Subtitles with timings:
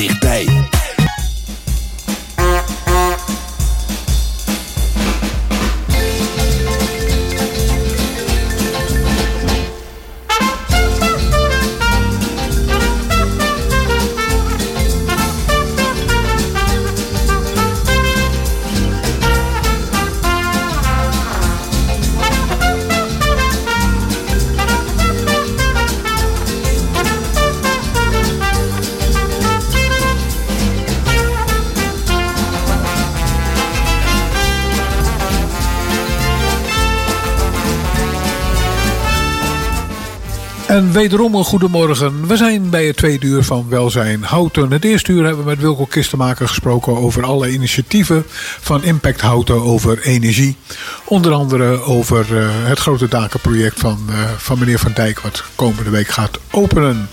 [0.00, 0.49] dichtbij.
[40.80, 42.26] En wederom een goedemorgen.
[42.26, 44.70] We zijn bij het tweede uur van Welzijn Houten.
[44.70, 48.24] Het eerste uur hebben we met Wilco Kistenmaker gesproken over alle initiatieven
[48.60, 50.56] van Impact Houten over energie.
[51.04, 55.90] Onder andere over uh, het grote dakenproject van, uh, van meneer Van Dijk, wat komende
[55.90, 57.08] week gaat openen.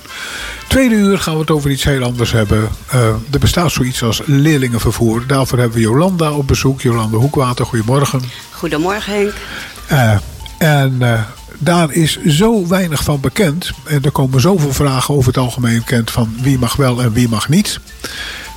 [0.68, 2.70] Tweede uur gaan we het over iets heel anders hebben.
[2.94, 5.28] Uh, er bestaat zoiets als leerlingenvervoer.
[5.28, 6.82] Daarvoor hebben we Jolanda op bezoek.
[6.82, 8.22] Jolanda Hoekwater, goedemorgen.
[8.52, 9.34] Goedemorgen Henk.
[10.58, 11.26] en
[11.58, 13.72] daar is zo weinig van bekend.
[13.84, 17.30] En er komen zoveel vragen over het algemeen bekend van wie mag wel en wie
[17.30, 17.80] mag niet.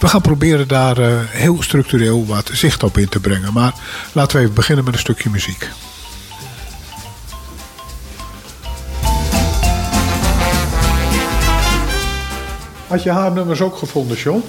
[0.01, 3.53] We gaan proberen daar uh, heel structureel wat zicht op in te brengen.
[3.53, 3.75] Maar
[4.13, 5.69] laten we even beginnen met een stukje muziek.
[12.87, 14.43] Had je haar nummers ook gevonden, John?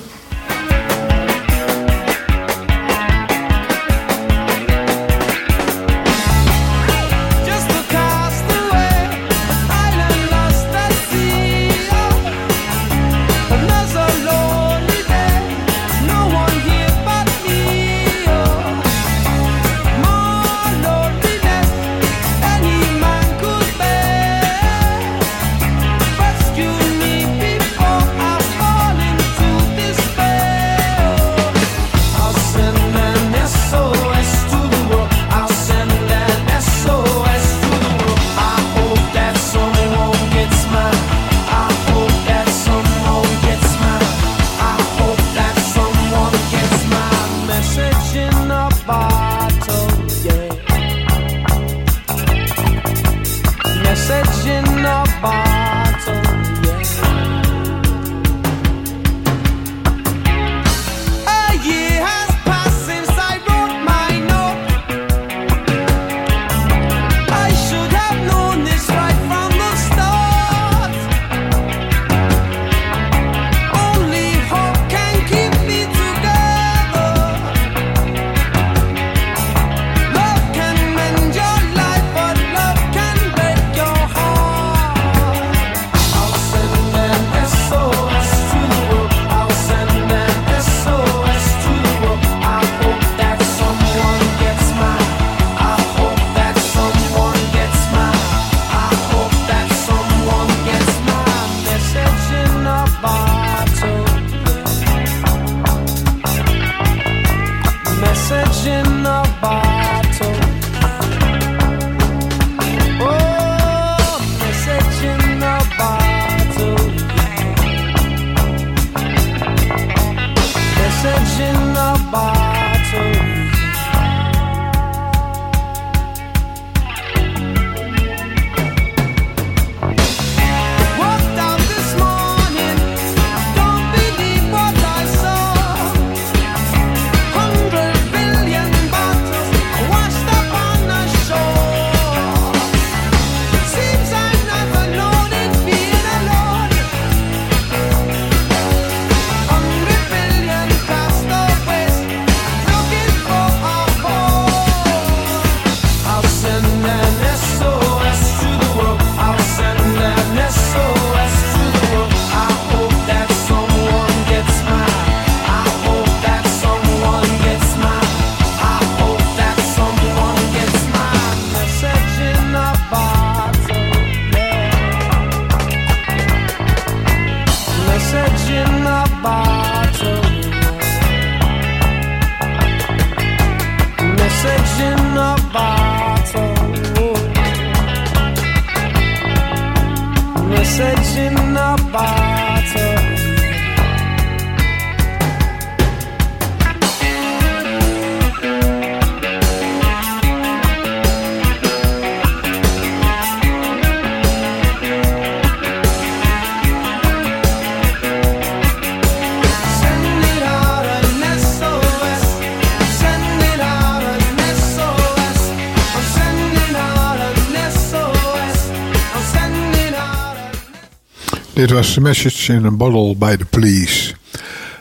[221.72, 224.14] Dit was Message in a Bottle by the Police.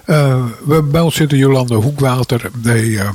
[0.07, 2.51] Uh, we, bij ons zit Jolande Hoekwater.
[2.63, 3.09] Die, uh,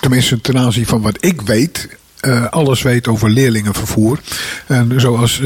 [0.00, 1.88] tenminste ten aanzien van wat ik weet...
[2.20, 4.18] Uh, alles weet over leerlingenvervoer.
[4.66, 5.42] En zoals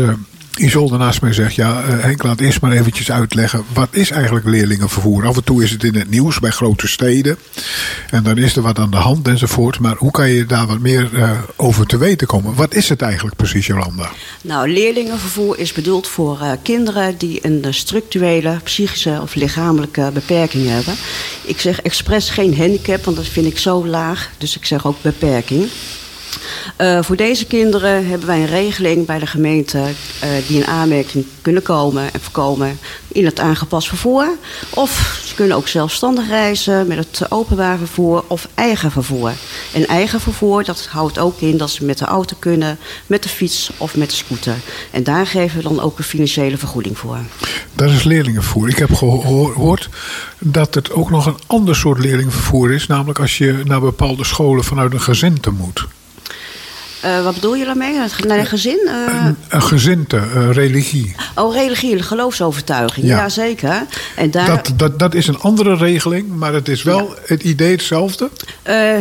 [0.56, 3.64] Isolde naast mij zegt, ja uh, Henk laat eerst maar eventjes uitleggen.
[3.72, 5.26] Wat is eigenlijk leerlingenvervoer?
[5.26, 7.38] Af en toe is het in het nieuws bij grote steden.
[8.10, 9.78] En dan is er wat aan de hand enzovoort.
[9.78, 12.54] Maar hoe kan je daar wat meer uh, over te weten komen?
[12.54, 14.10] Wat is het eigenlijk precies Jolanda?
[14.42, 20.94] Nou, leerlingenvervoer is bedoeld voor uh, kinderen die een structurele, psychische of lichamelijke beperking hebben.
[21.42, 24.30] Ik zeg expres geen handicap, want dat vind ik zo laag.
[24.38, 25.68] Dus ik zeg ook beperking.
[26.80, 31.26] Uh, voor deze kinderen hebben wij een regeling bij de gemeente uh, die in aanmerking
[31.42, 32.78] kunnen komen en voorkomen
[33.08, 34.28] in het aangepast vervoer.
[34.70, 39.32] Of ze kunnen ook zelfstandig reizen met het openbaar vervoer of eigen vervoer.
[39.72, 43.28] En eigen vervoer, dat houdt ook in dat ze met de auto kunnen, met de
[43.28, 44.54] fiets of met de scooter.
[44.90, 47.18] En daar geven we dan ook een financiële vergoeding voor.
[47.74, 48.68] Dat is leerlingenvervoer.
[48.68, 49.88] Ik heb gehoord
[50.38, 52.86] dat het ook nog een ander soort leerlingenvervoer is.
[52.86, 55.86] Namelijk als je naar bepaalde scholen vanuit een gezin te moet.
[57.04, 57.94] Uh, wat bedoel je daarmee?
[58.26, 58.80] Naar een gezin?
[58.84, 59.28] Uh...
[59.48, 61.14] Een, gezinte, uh, religie.
[61.34, 63.06] Oh, religie, geloofsovertuiging.
[63.06, 63.16] Ja.
[63.16, 63.86] Jazeker.
[64.16, 64.46] En daar...
[64.46, 67.14] dat, dat, dat is een andere regeling, maar het is wel ja.
[67.26, 68.30] het idee hetzelfde?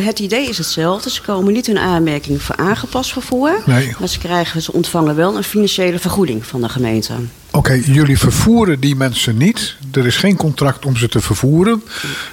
[0.01, 1.09] het idee is hetzelfde.
[1.09, 3.61] Ze komen niet in aanmerking voor aangepast vervoer.
[3.65, 3.95] Nee.
[3.99, 7.13] Maar ze, krijgen, ze ontvangen wel een financiële vergoeding van de gemeente.
[7.55, 9.75] Oké, okay, jullie vervoeren die mensen niet.
[9.91, 11.83] Er is geen contract om ze te vervoeren.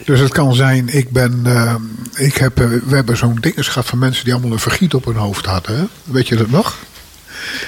[0.05, 1.75] Dus het kan zijn, ik ben, uh,
[2.15, 5.05] ik heb, uh, we hebben zo'n dinges gehad van mensen die allemaal een vergiet op
[5.05, 5.77] hun hoofd hadden.
[5.77, 5.85] Hè?
[6.05, 6.77] Weet je dat nog?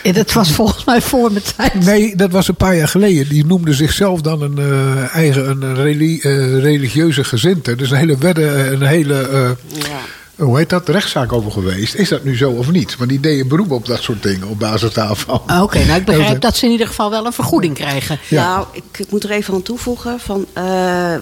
[0.03, 1.85] Ja, dat was volgens mij voor mijn tijd.
[1.85, 3.29] Nee, dat was een paar jaar geleden.
[3.29, 6.21] Die noemde zichzelf dan een uh, eigen een reli
[6.61, 7.77] religieuze gezinte.
[7.77, 9.57] Dus een hele wedde, een hele.
[9.73, 10.01] ja
[10.37, 11.95] hoe heet dat, rechtszaak over geweest.
[11.95, 12.97] Is dat nu zo of niet?
[12.97, 15.35] Want die deden beroep op dat soort dingen op basis daarvan.
[15.35, 18.19] Oké, okay, nou ik begrijp dat ze in ieder geval wel een vergoeding krijgen.
[18.29, 18.45] Ja.
[18.45, 20.21] Nou, ik, ik, moet er even aan toevoegen.
[20.21, 20.65] Van, uh,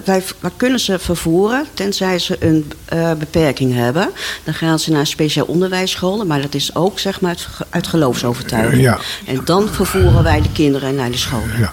[0.03, 4.09] wij, wij, kunnen ze vervoeren tenzij ze een uh, beperking hebben.
[4.43, 6.27] Dan gaan ze naar speciaal onderwijsscholen.
[6.27, 8.81] Maar dat is ook zeg maar uit, uit geloofsovertuiging.
[8.81, 8.99] Ja.
[9.25, 11.59] En dan vervoeren wij de kinderen naar de scholen.
[11.59, 11.71] Ja.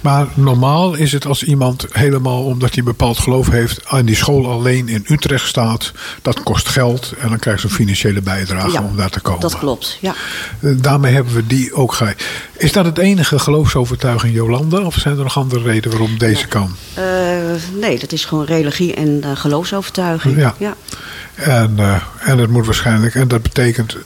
[0.00, 3.80] Maar normaal is het als iemand helemaal omdat hij een bepaald geloof heeft...
[3.86, 5.92] aan die school alleen in Utrecht staat.
[6.22, 9.40] Dat kost geld en dan krijgt ze een financiële bijdrage ja, om daar te komen.
[9.40, 10.14] dat klopt, ja.
[10.60, 12.14] Eh, daarmee hebben we die ook ge...
[12.56, 14.80] Is dat het enige geloofsovertuiging Jolanda?
[14.80, 16.76] Of zijn er nog andere redenen waarom deze kan?
[16.98, 17.04] Uh,
[17.80, 20.36] nee, dat is gewoon religie en uh, geloofsovertuiging.
[20.36, 20.54] Ja.
[20.58, 20.74] ja.
[21.34, 23.96] En, uh, en het moet waarschijnlijk, en dat betekent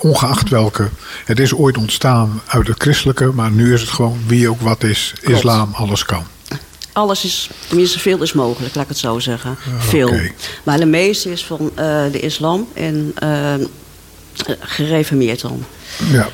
[0.00, 0.88] ongeacht welke,
[1.24, 4.82] het is ooit ontstaan uit het christelijke, maar nu is het gewoon wie ook wat
[4.82, 5.14] is.
[5.44, 6.24] Islam, alles kan.
[6.92, 9.56] Alles is, tenminste veel is mogelijk, laat ik het zo zeggen.
[9.78, 10.08] Veel.
[10.08, 10.34] Okay.
[10.62, 11.76] Maar de meeste is van uh,
[12.12, 13.54] de islam en uh,
[14.60, 15.64] gereformeerd dan.
[16.10, 16.28] Ja.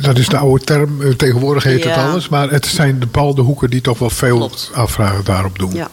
[0.00, 1.88] Dat is de oude term, tegenwoordig heet ja.
[1.88, 2.28] het alles.
[2.28, 4.70] Maar het zijn de bepaalde hoeken die toch wel veel Klopt.
[4.74, 5.72] afvragen daarop doen.
[5.72, 5.88] Ja.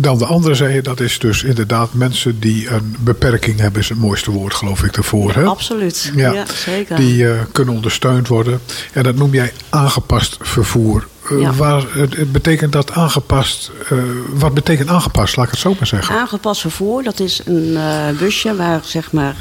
[0.00, 3.88] Dan de andere zei je, dat is dus inderdaad mensen die een beperking hebben, is
[3.88, 4.96] het mooiste woord geloof ik.
[4.96, 5.44] Ja, hè?
[5.44, 6.96] absoluut, ja, ja zeker.
[6.96, 8.60] Die uh, kunnen ondersteund worden.
[8.92, 11.06] En dat noem jij aangepast vervoer.
[11.30, 11.52] Uh, Ja.
[11.52, 13.98] waar, het, betekent dat aangepast, uh,
[14.32, 16.14] wat betekent aangepast, laat ik het zo maar zeggen.
[16.14, 17.78] Aangepast vervoer, dat is een
[18.18, 19.36] busje waar zeg maar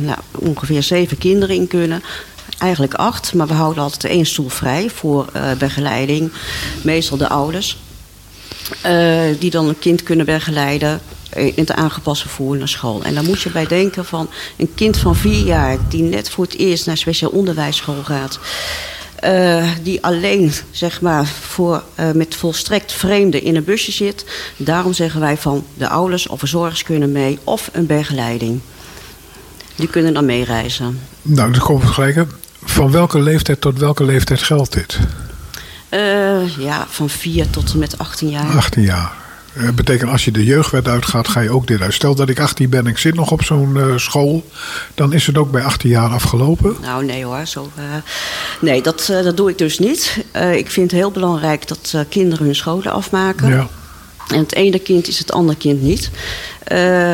[0.00, 2.02] nou, ongeveer zeven kinderen in kunnen.
[2.58, 5.26] Eigenlijk acht, maar we houden altijd één stoel vrij voor
[5.58, 6.32] begeleiding.
[6.82, 7.78] Meestal de ouders.
[8.86, 11.00] Uh, die dan een kind kunnen begeleiden
[11.34, 13.02] in het aangepaste vervoer naar school.
[13.02, 15.76] En dan moet je bij denken van een kind van vier jaar...
[15.88, 18.38] die net voor het eerst naar speciaal onderwijsschool gaat...
[19.24, 21.82] Uh, die alleen zeg maar, voor,
[22.14, 24.24] met volstrekt vreemden in een busje zit.
[24.56, 27.38] Daarom zeggen wij van de ouders of verzorgers kunnen mee...
[27.44, 28.60] of een begeleiding.
[29.76, 31.00] Die kunnen dan meereizen.
[31.22, 32.26] Nou, dan komen we gelijk.
[32.64, 34.98] Van welke leeftijd tot welke leeftijd geldt dit?
[35.94, 38.56] Uh, ja, van 4 tot en met 18 jaar.
[38.56, 39.12] 18 jaar.
[39.64, 41.94] Dat betekent als je de jeugdwet uitgaat, ga je ook dit uit.
[41.94, 44.50] Stel dat ik 18 ben en ik zit nog op zo'n uh, school,
[44.94, 46.76] dan is het ook bij 18 jaar afgelopen?
[46.80, 47.46] Nou, nee hoor.
[47.46, 47.84] Zo, uh,
[48.60, 50.24] nee, dat, dat doe ik dus niet.
[50.54, 53.48] ik vind het heel belangrijk dat kinderen hun scholen afmaken.
[53.48, 53.68] Ja.
[54.28, 56.10] En het ene kind is het andere kind niet.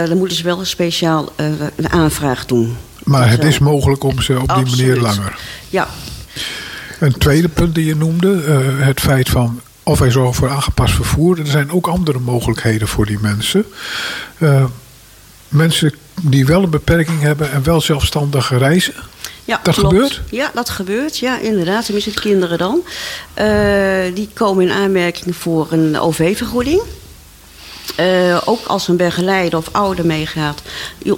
[0.08, 1.32] dan moeten ze wel een speciaal
[1.76, 2.76] een aanvraag doen.
[3.04, 5.38] Maar het is mogelijk om ze op die manier langer?
[5.68, 5.88] Ja.
[6.98, 10.94] Een tweede punt die je noemde, uh, het feit van of hij zorgt voor aangepast
[10.94, 11.38] vervoer.
[11.38, 13.64] Er zijn ook andere mogelijkheden voor die mensen.
[14.38, 14.64] Uh,
[15.48, 18.94] mensen die wel een beperking hebben en wel zelfstandig reizen.
[19.44, 19.94] Ja, dat klopt.
[19.94, 20.20] gebeurt?
[20.30, 21.18] Ja, dat gebeurt.
[21.18, 21.84] Ja, inderdaad.
[21.84, 22.80] Tenminste, de kinderen dan.
[23.38, 26.82] Uh, die komen in aanmerking voor een OV-vergoeding.
[28.00, 30.62] Uh, ook als een begeleider of ouder meegaat,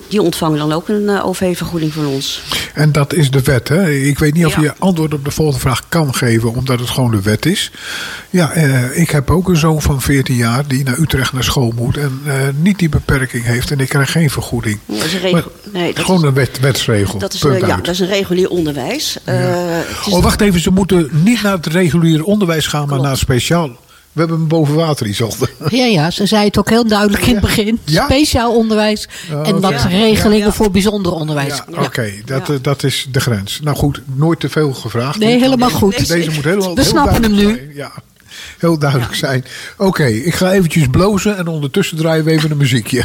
[0.09, 2.43] die ontvangen dan ook een uh, OV-vergoeding van ons.
[2.75, 3.91] En dat is de wet, hè?
[3.91, 4.63] Ik weet niet of ja.
[4.63, 7.71] je antwoord op de volgende vraag kan geven, omdat het gewoon de wet is.
[8.31, 11.73] Ja, uh, ik heb ook een zoon van 14 jaar die naar Utrecht naar school
[11.77, 12.21] moet en
[12.61, 14.79] niet die beperking heeft en ik krijg geen vergoeding.
[14.87, 17.19] Ja, dat is een regel, nee, dat gewoon is, een wet, wetsregel.
[17.19, 19.17] Dat is, ja, dat is een regulier onderwijs.
[19.25, 23.01] Is oh, wacht even, ze moeten niet naar het reguliere onderwijs gaan, Klopt.
[23.01, 23.71] maar naar speciaal.
[24.13, 25.49] We hebben hem boven water, Isolde.
[25.69, 27.79] Ja, ja, ze zei het ook heel duidelijk in het begin.
[27.85, 28.05] Ja?
[28.05, 29.09] Speciaal onderwijs
[29.45, 31.61] en wat regelingen voor bijzonder onderwijs.
[31.69, 33.61] Oké, okay, dat, dat is de grens.
[33.63, 35.19] Nou goed, nooit te veel gevraagd.
[35.19, 36.09] Nee, helemaal goed.
[36.09, 37.71] Deze moet helemaal We snappen hem nu.
[37.75, 37.93] Ja,
[38.59, 39.45] heel duidelijk zijn.
[39.77, 43.05] Oké, ik ga eventjes blozen en ondertussen draaien we even een muziekje.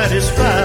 [0.00, 0.59] Satisfied.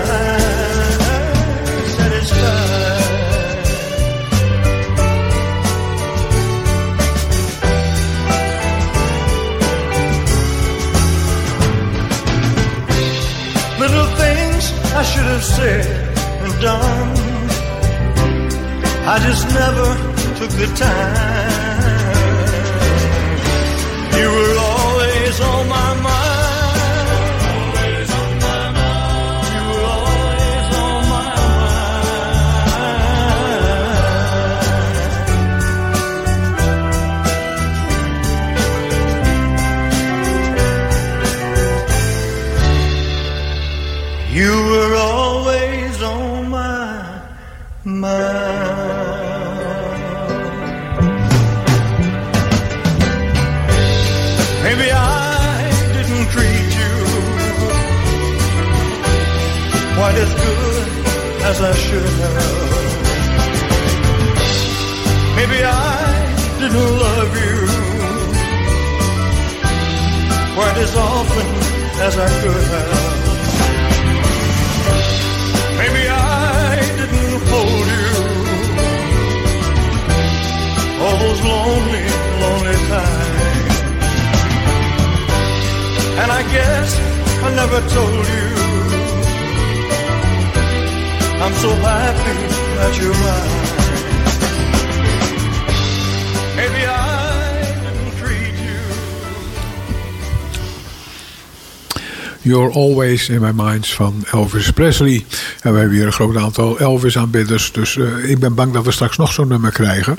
[102.46, 105.26] You're Always in My Minds van Elvis Presley.
[105.62, 107.72] En we hebben hier een groot aantal Elvis-aanbidders.
[107.72, 110.18] Dus uh, ik ben bang dat we straks nog zo'n nummer krijgen.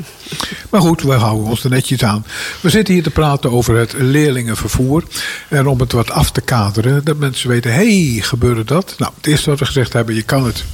[0.71, 2.27] Maar goed, we houden ons er netjes aan.
[2.61, 5.05] We zitten hier te praten over het leerlingenvervoer.
[5.49, 7.73] En om het wat af te kaderen, dat mensen weten...
[7.73, 8.95] hé, hey, gebeurde dat?
[8.99, 10.65] Nou, het eerste wat we gezegd hebben, je kan het...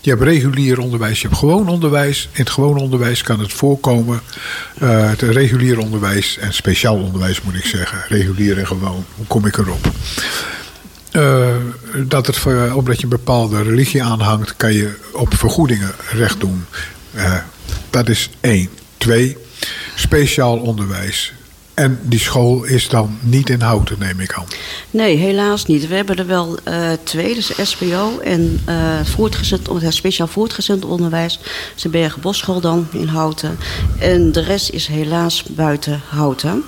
[0.00, 2.28] Je hebt regulier onderwijs, je hebt gewoon onderwijs.
[2.32, 4.20] In het gewoon onderwijs kan het voorkomen.
[4.82, 7.98] Uh, het regulier onderwijs en speciaal onderwijs moet ik zeggen.
[8.08, 9.04] Regulier en gewoon.
[9.16, 9.90] Hoe kom ik erop?
[11.18, 11.54] Uh,
[12.06, 16.64] dat het voor, omdat je een bepaalde religie aanhangt, kan je op vergoedingen recht doen.
[17.14, 17.36] Uh,
[17.90, 18.68] dat is één.
[18.96, 19.36] twee,
[19.94, 21.32] speciaal onderwijs.
[21.74, 24.46] En die school is dan niet in Houten, neem ik aan.
[24.90, 25.88] Nee, helaas niet.
[25.88, 26.58] We hebben er wel
[27.02, 28.60] twee, dus SPO en
[29.04, 31.40] voortgezet, speciaal voortgezet onderwijs.
[31.74, 33.58] Dus de Bergen dan in Houten.
[33.98, 36.64] En de rest is helaas buiten Houten.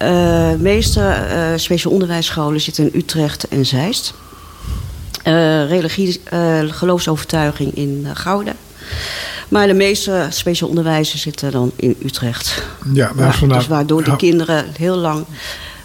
[0.00, 1.14] De meeste
[1.56, 4.14] speciaal onderwijsscholen zitten in Utrecht en Zeist.
[5.68, 6.20] religie,
[6.70, 8.56] geloofsovertuiging in Gouden.
[9.48, 12.62] Maar de meeste speciaal onderwijzers zitten dan in Utrecht.
[12.92, 15.24] Ja, maar vandaag, dus waardoor de kinderen heel lang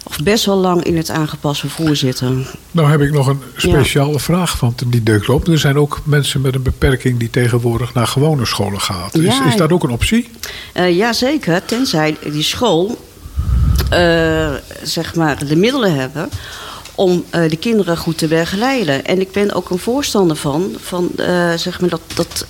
[0.08, 2.46] of best wel lang in het aangepast vervoer zitten.
[2.70, 5.48] Nou heb ik nog een speciale vraag, want die deukt op.
[5.48, 9.08] Er zijn ook mensen met een beperking die tegenwoordig naar gewone scholen gaan.
[9.12, 10.28] Is, is dat ook een optie?
[10.74, 11.64] Uh, ja, zeker.
[11.64, 13.05] Tenzij die school
[14.82, 16.28] zeg maar de middelen hebben
[16.94, 19.04] om uh, de kinderen goed te begeleiden.
[19.04, 21.10] En ik ben ook een voorstander van, van
[21.56, 22.46] zeg maar dat, dat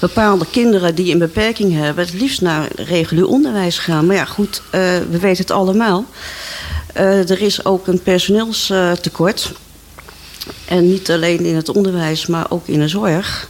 [0.00, 2.04] bepaalde kinderen die een beperking hebben...
[2.04, 4.06] het liefst naar regulier onderwijs gaan.
[4.06, 4.62] Maar ja, goed,
[5.10, 6.04] we weten het allemaal.
[6.92, 9.52] Er is ook een personeelstekort.
[10.64, 13.48] en niet alleen in het onderwijs, maar ook in de zorg.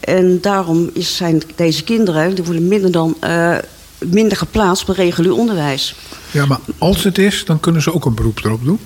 [0.00, 2.34] En daarom zijn deze kinderen...
[2.34, 3.16] die worden minder dan...
[3.98, 5.94] Uh, minder geplaatst bij regulier onderwijs.
[6.30, 8.80] Ja, maar als het is, dan kunnen ze ook een beroep erop doen?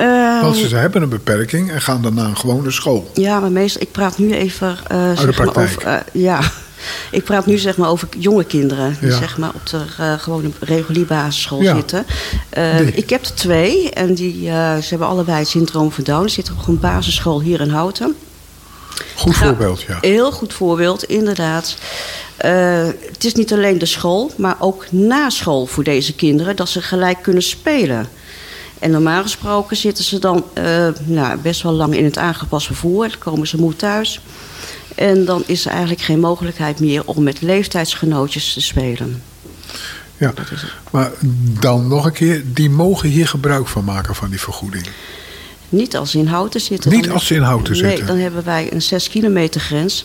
[0.00, 3.10] Uh, Want ze hebben een beperking en gaan dan naar een gewone school.
[3.14, 5.86] Ja, maar meestal, ik praat nu even uh, zeg maar over.
[5.86, 6.40] Uh, ja,
[7.10, 10.50] ik praat nu zeg maar over jonge kinderen die zeg maar op de uh, gewone
[10.60, 11.74] reguliere basisschool ja.
[11.74, 12.06] zitten.
[12.94, 16.28] ik heb er twee en die, ze hebben allebei het syndroom van Down.
[16.28, 18.14] Ze zitten op een basisschool hier in Houten.
[19.14, 19.98] Goed voorbeeld, ja.
[20.00, 21.76] Heel goed voorbeeld, inderdaad.
[22.36, 26.56] het is niet alleen de school, maar ook na school voor deze kinderen...
[26.56, 28.08] dat ze gelijk kunnen spelen.
[28.78, 33.08] En normaal gesproken zitten ze dan uh, nou, best wel lang in het aangepast vervoer.
[33.08, 34.20] Dan komen ze moe thuis.
[34.94, 39.22] En dan is er eigenlijk geen mogelijkheid meer om met leeftijdsgenootjes te spelen.
[40.16, 40.32] Ja,
[40.90, 41.10] maar
[41.60, 44.86] dan nog een keer, die mogen hier gebruik van maken van die vergoeding.
[45.68, 46.90] Niet als ze in houten zitten.
[46.90, 47.98] Niet als ze in houten zitten?
[47.98, 50.04] Nee, dan hebben wij een 6 kilometer grens.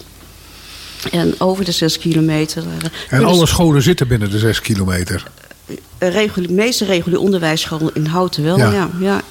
[1.12, 2.63] En over de 6 kilometer...
[3.10, 5.23] Eh, en alle scholen zitten binnen de 6 kilometer?
[5.99, 8.89] de meeste reguliere onderwijsscholen in Houten wel, ja.
[8.99, 9.21] ja.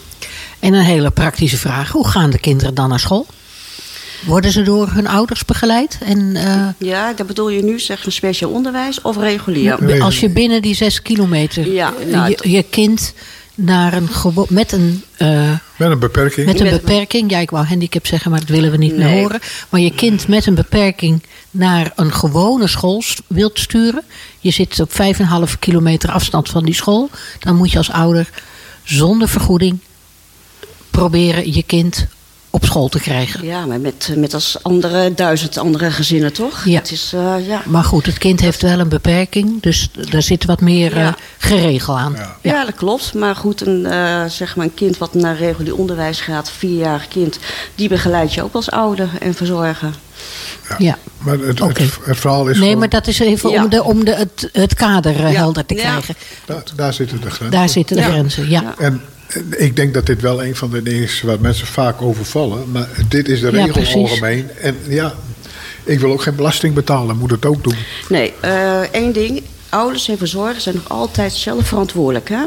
[0.59, 1.91] En een hele praktische vraag.
[1.91, 3.27] Hoe gaan de kinderen dan naar school?
[4.27, 5.99] Worden ze door hun ouders begeleid?
[6.05, 6.69] En, uh...
[6.79, 10.03] Ja, dat bedoel je nu zeg een speciaal onderwijs of regulier?
[10.03, 13.15] Als je binnen die zes kilometer ja, nou, je, je, kind
[13.55, 14.09] naar een
[14.49, 15.05] met een...
[15.19, 16.47] Uh, met een beperking.
[16.47, 17.31] Met een beperking.
[17.31, 19.41] Ja, ik wou handicap zeggen, maar dat willen we niet meer horen.
[19.69, 24.03] Maar je kind met een beperking naar een gewone school wilt sturen.
[24.39, 27.11] Je zit op 5,5 kilometer afstand van die school.
[27.39, 28.31] Dan moet je als ouder
[28.83, 29.79] zonder vergoeding
[30.91, 32.07] proberen je kind
[32.53, 33.45] op school te krijgen.
[33.45, 36.65] Ja, maar met, met als andere duizend andere gezinnen, toch?
[36.65, 36.79] Ja.
[36.79, 37.63] Het is, uh, ja.
[37.67, 41.07] Maar goed, het kind heeft wel een beperking, dus daar zit wat meer ja.
[41.07, 42.13] uh, geregel aan.
[42.13, 42.37] Ja.
[42.41, 42.65] ja.
[42.65, 43.15] dat klopt.
[43.15, 47.39] Maar goed, een, uh, zeg maar een kind wat naar regulier onderwijs gaat, vierjarig kind,
[47.75, 49.95] die begeleid je ook als ouder en verzorger.
[50.79, 50.99] Ja.
[51.19, 51.85] Maar het, okay.
[51.85, 52.59] het, het, verhaal is.
[52.59, 56.15] Nee, maar dat is even om, de, om de, het, het kader helder te krijgen.
[56.45, 57.51] Da, daar zitten de grenzen.
[57.51, 58.75] Daar zitten de grenzen, ja.
[58.79, 59.03] En
[59.51, 62.71] ik denk dat dit wel een van de dingen is waar mensen vaak overvallen.
[62.71, 64.51] Maar dit is de regel ja, algemeen.
[64.61, 65.15] En ja,
[65.85, 67.17] ik wil ook geen belasting betalen.
[67.17, 67.77] Moet het ook doen.
[68.09, 69.43] Nee, uh, één ding.
[69.69, 72.29] Ouders en verzorgers zijn nog altijd zelf verantwoordelijk.
[72.29, 72.45] Hè?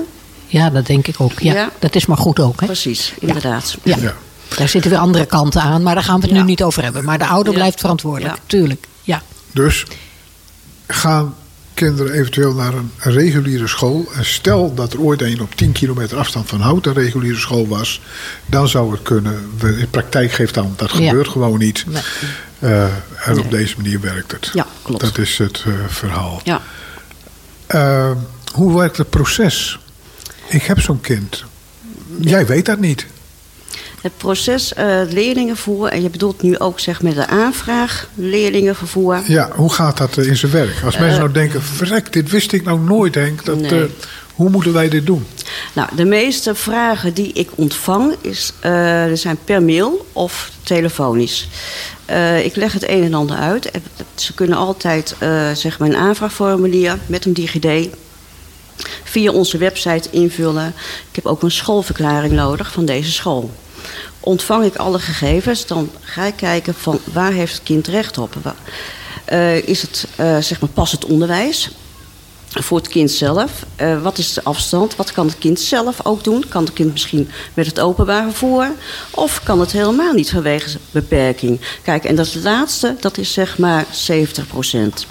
[0.47, 1.39] Ja, dat denk ik ook.
[1.39, 2.59] Ja, Dat is maar goed ook.
[2.59, 2.65] Hè?
[2.65, 3.77] Precies, inderdaad.
[3.83, 3.97] Ja.
[3.99, 4.15] ja.
[4.57, 5.83] Daar zitten weer andere kanten aan.
[5.83, 7.03] Maar daar gaan we het nu niet over hebben.
[7.03, 8.37] Maar de ouder blijft verantwoordelijk.
[8.45, 8.87] Tuurlijk.
[9.01, 9.21] Ja.
[9.51, 9.85] Dus
[10.87, 11.35] gaan
[11.75, 14.05] kinderen eventueel naar een reguliere school.
[14.15, 17.67] En stel dat er ooit een op 10 kilometer afstand van Hout een reguliere school
[17.67, 18.01] was,
[18.45, 19.51] dan zou het kunnen.
[19.61, 21.85] In praktijk geeft aan, dat gebeurt gewoon niet.
[21.87, 22.01] Nee.
[22.59, 22.83] Uh,
[23.25, 24.49] en op deze manier werkt het.
[24.53, 25.01] Ja, klopt.
[25.01, 26.41] Dat is het uh, verhaal.
[26.43, 26.61] Ja.
[27.75, 28.11] Uh,
[28.53, 29.79] hoe werkt het proces?
[30.47, 31.43] Ik heb zo'n kind.
[32.19, 33.05] Jij weet dat niet
[34.05, 35.87] het proces uh, leerlingenvervoer.
[35.87, 39.21] En je bedoelt nu ook zeg met de aanvraag leerlingenvervoer.
[39.27, 40.81] Ja, hoe gaat dat eh, in zijn werk?
[40.83, 43.45] Als mensen uh, nou denken, verrek, dit wist ik nou nooit Henk.
[43.45, 43.89] Dat, nee.
[44.35, 45.25] hoe moeten wij dit doen?
[45.73, 51.47] Nou, de meeste vragen die ik ontvang is, er zijn per mail of telefonisch.
[52.43, 53.71] ik leg het een en ander uit.
[54.15, 55.15] Ze kunnen altijd
[55.53, 57.89] zeg maar een aanvraagformulier met een DigiD
[59.03, 60.73] via onze website invullen.
[61.09, 63.51] Ik heb ook een schoolverklaring nodig van deze school
[64.25, 68.35] ontvang ik alle gegevens, dan ga ik kijken van waar heeft het kind recht op.
[69.31, 71.69] Uh, is het uh, zeg maar pas het onderwijs
[72.49, 73.65] voor het kind zelf?
[73.81, 74.95] Uh, wat is de afstand?
[74.95, 76.45] Wat kan het kind zelf ook doen?
[76.49, 78.71] Kan het kind misschien met het openbaar vervoer?
[79.11, 81.59] Of kan het helemaal niet vanwege beperking?
[81.83, 85.05] Kijk, en dat laatste, dat is zeg maar 70 procent.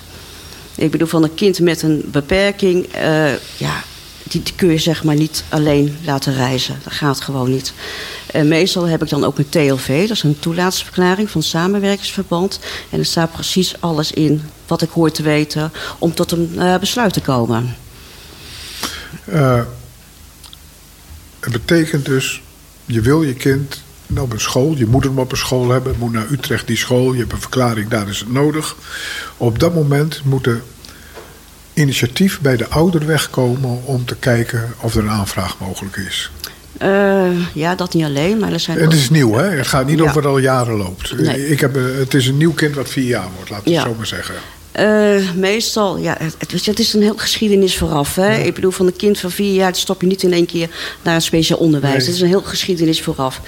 [0.74, 3.84] Ik bedoel, van een kind met een beperking, eh, ja,
[4.24, 6.78] die, kun je zeg maar niet alleen laten reizen.
[6.84, 7.72] Dat gaat gewoon niet.
[8.26, 12.60] En meestal heb ik dan ook een TLV, dat is een toelaatsverklaring van samenwerkingsverband.
[12.90, 16.78] En er staat precies alles in wat ik hoor te weten om tot een eh,
[16.78, 17.76] besluit te komen.
[19.24, 19.60] Eh,
[21.40, 22.42] het betekent dus,
[22.84, 23.82] je wil je kind
[24.20, 27.12] op een school, je moet hem op een school hebben, moet naar Utrecht die school,
[27.12, 28.76] je hebt een verklaring, daar is het nodig.
[29.36, 30.62] Op dat moment moet er
[31.74, 36.30] initiatief bij de ouder wegkomen om te kijken of er een aanvraag mogelijk is.
[36.78, 39.48] Eh, ja, dat niet alleen, maar er zijn Het is nieuw, hè?
[39.48, 40.04] Het gaat niet Ja.
[40.04, 41.18] over al jaren loopt.
[41.18, 41.48] Nee.
[41.48, 43.78] Ik heb, eh, het is een nieuw kind wat vier jaar wordt, laten we Ja.
[43.80, 44.34] het zo maar zeggen.
[44.72, 48.14] Eh, meestal, ja, het, het, is een heel geschiedenis vooraf.
[48.14, 48.36] Hè?
[48.36, 50.68] Ik bedoel, van een kind van vier jaar stop je niet in één keer
[51.02, 51.96] naar een speciaal onderwijs.
[51.96, 52.04] Nee.
[52.06, 53.40] Het is een heel geschiedenis vooraf.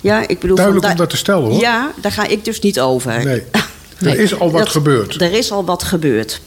[0.00, 1.60] Ja, ik bedoel, Duidelijk van om dat te stellen, hoor.
[1.60, 3.24] Ja, daar ga ik dus niet over.
[3.24, 3.42] Nee.
[3.98, 4.14] Nee.
[4.14, 5.20] Er is al wat Dat- gebeurd.
[5.20, 6.40] Er is al wat gebeurd.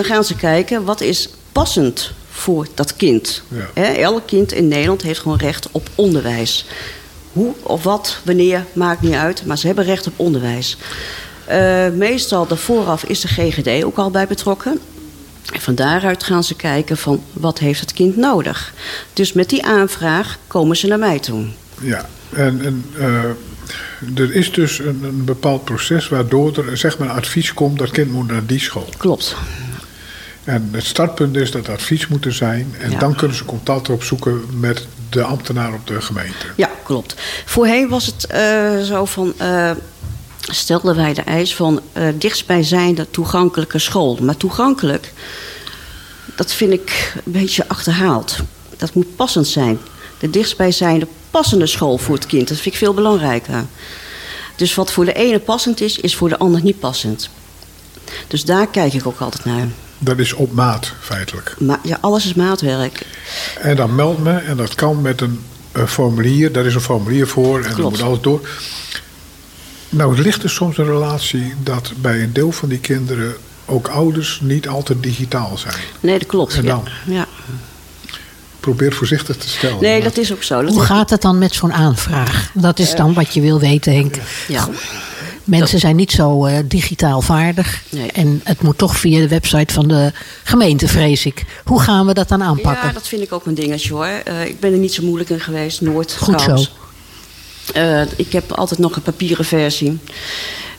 [0.00, 3.42] Dan gaan ze kijken, wat is passend voor dat kind?
[3.48, 3.70] Ja.
[3.74, 6.66] Hè, elk kind in Nederland heeft gewoon recht op onderwijs.
[7.32, 9.46] Hoe of wat, wanneer, maakt niet uit.
[9.46, 10.76] Maar ze hebben recht op onderwijs.
[11.44, 14.80] Eh, meestal de vooraf is de GGD ook al bij betrokken.
[15.52, 18.72] En van daaruit gaan ze kijken van wat heeft het kind nodig.
[19.12, 21.46] Dus met die aanvraag komen ze naar mij toe.
[21.80, 27.08] Ja, en, en eh, er is dus een, een bepaald proces waardoor er zeg maar
[27.08, 28.88] een advies komt dat kind moet naar die school.
[28.96, 29.36] Klopt.
[30.50, 32.74] En het startpunt is dat advies moet er zijn.
[32.80, 32.98] En Ja.
[32.98, 36.46] dan kunnen ze contact opzoeken met de ambtenaar op de gemeente.
[36.56, 37.14] Ja, klopt.
[37.44, 39.32] Voorheen was het eh, zo van.
[39.36, 39.70] eh,
[40.40, 44.18] stelden wij de eis van eh dichtstbijzijnde toegankelijke school.
[44.22, 45.12] Maar toegankelijk,
[46.36, 48.36] dat vind ik een beetje achterhaald.
[48.76, 49.78] Dat moet passend zijn.
[50.18, 52.48] De dichtstbijzijnde passende school voor het kind.
[52.48, 53.64] Dat vind ik veel belangrijker.
[54.56, 57.28] Dus wat voor de ene passend is, is voor de ander niet passend.
[58.28, 59.68] Dus daar kijk ik ook altijd naar.
[60.02, 61.54] Dat is op maat, feitelijk.
[61.58, 63.06] Maar ja, alles is maatwerk.
[63.60, 65.40] En dan meld me, en dat kan met een,
[65.72, 66.52] eh, formulier.
[66.52, 68.48] Daar is een formulier voor en dan moet alles door.
[69.88, 73.34] Nou, ligt er soms een relatie dat bij een deel van die kinderen
[73.66, 75.74] ook ouders niet altijd digitaal zijn.
[76.00, 76.54] Nee, dat klopt.
[76.54, 76.68] En Ja.
[76.70, 76.88] dan?
[77.06, 77.26] Ja.
[78.60, 79.80] Probeer het voorzichtig te stellen.
[79.82, 80.62] Nee, dat is ook zo.
[80.62, 82.50] Dat Hoe gaat het dan met zo'n aanvraag?
[82.54, 84.14] Dat is dan wat je wil weten, Henk.
[84.48, 84.68] Ja.
[85.58, 87.82] Mensen zijn niet zo eh, digitaal vaardig.
[87.88, 88.10] Nee.
[88.12, 90.12] En het moet toch via de website van de
[90.44, 91.44] gemeente, vrees ik.
[91.64, 92.86] Hoe gaan we dat dan aanpakken?
[92.86, 94.06] Ja, dat vind ik ook een dingetje hoor.
[94.24, 96.16] Eh, ik ben er niet zo moeilijk in geweest, nooit.
[96.16, 96.72] Goed trouwens.
[97.74, 99.98] Eh, ik heb altijd nog een papieren versie.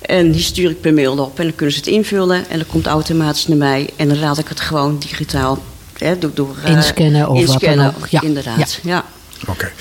[0.01, 1.39] En die stuur ik per mail op.
[1.39, 2.49] En dan kunnen ze het invullen.
[2.49, 3.89] En dan komt automatisch naar mij.
[3.95, 5.63] En dan laat ik het gewoon digitaal
[5.97, 8.07] hè, door, door, Inscannen of wat dan ook.
[8.07, 8.21] Ja.
[8.21, 9.05] Inderdaad, ja.
[9.47, 9.71] Oké,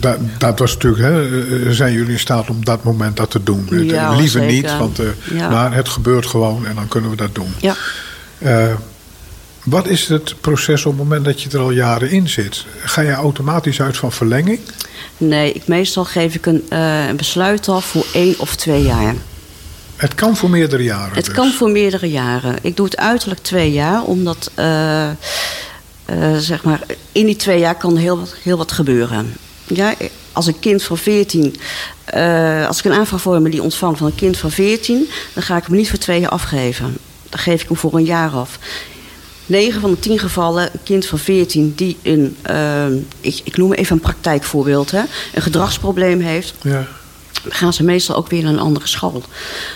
[0.00, 3.42] dat, dat was natuurlijk, hè, eh, zijn jullie in staat om dat moment dat te
[3.42, 3.66] doen?
[3.70, 4.54] Het- Ja, Liever zeker.
[4.54, 5.48] niet, want, eh, Ja.
[5.48, 7.54] maar het gebeurt gewoon en dan kunnen we dat doen.
[7.60, 7.74] ja.
[8.38, 8.72] Eh,
[9.64, 12.64] wat is het proces op het moment dat je er al jaren in zit?
[12.84, 14.58] Ga je automatisch uit van verlenging?
[15.16, 19.14] Nee, ik, meestal geef ik een, eh, een besluit af voor één of twee jaar.
[19.96, 21.14] Het kan voor meerdere jaren.
[21.14, 21.34] Het dus.
[21.34, 22.56] kan voor meerdere jaren.
[22.62, 25.08] Ik doe het uiterlijk twee jaar, omdat eh,
[26.06, 26.80] eh, zeg maar,
[27.12, 29.34] in die twee jaar kan heel wat, heel wat gebeuren.
[29.66, 29.94] Ja,
[30.32, 31.56] als een kind van 14,
[32.04, 35.76] eh, als ik een aanvraagformulier ontvang van een kind van 14, dan ga ik hem
[35.76, 36.96] niet voor twee jaar afgeven.
[37.28, 38.58] Dan geef ik hem voor een jaar af.
[39.46, 42.86] 9 van de 10 gevallen, een kind van 14 die een, eh,
[43.20, 45.02] ik, ik noem even een praktijkvoorbeeld, hè,
[45.34, 46.86] een gedragsprobleem heeft, Ja.
[47.48, 49.22] Gaan ze meestal ook weer naar een andere school.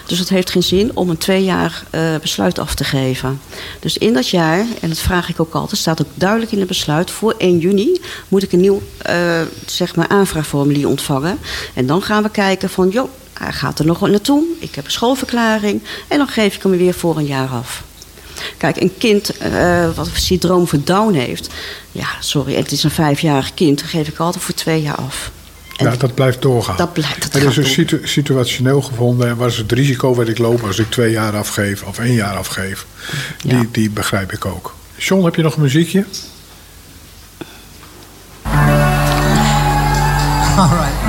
[0.07, 3.41] Dus het heeft geen zin om een twee jaar eh, besluit af te geven.
[3.81, 6.69] Dus in dat jaar, en dat vraag ik ook altijd, staat ook duidelijk in het
[6.69, 7.11] besluit...
[7.11, 11.39] voor 1 juni moet ik een nieuw eh, zeg maar aanvraagformulier ontvangen.
[11.75, 14.45] En dan gaan we kijken van, joh, hij gaat er nog naartoe.
[14.59, 15.83] Ik heb een schoolverklaring.
[16.09, 17.83] En dan geef ik hem weer voor een jaar af.
[18.57, 21.49] Kijk, een kind eh, wat een syndroom van Down heeft...
[21.93, 23.79] ja, sorry, het is een vijfjarig kind...
[23.79, 25.31] dan geef ik altijd voor twee jaar af.
[25.81, 26.77] En ja, dat blijft doorgaan.
[26.77, 29.29] dat blijft het Het is een situ- situationeel gevonden.
[29.29, 32.14] En wat is het risico wat ik loop als ik twee jaar afgeef of één
[32.14, 32.87] jaar afgeef?
[33.43, 33.64] Die, Ja.
[33.73, 34.75] die begrijp ik ook.
[34.97, 36.05] John, heb je nog een muziekje?
[40.57, 41.00] All right.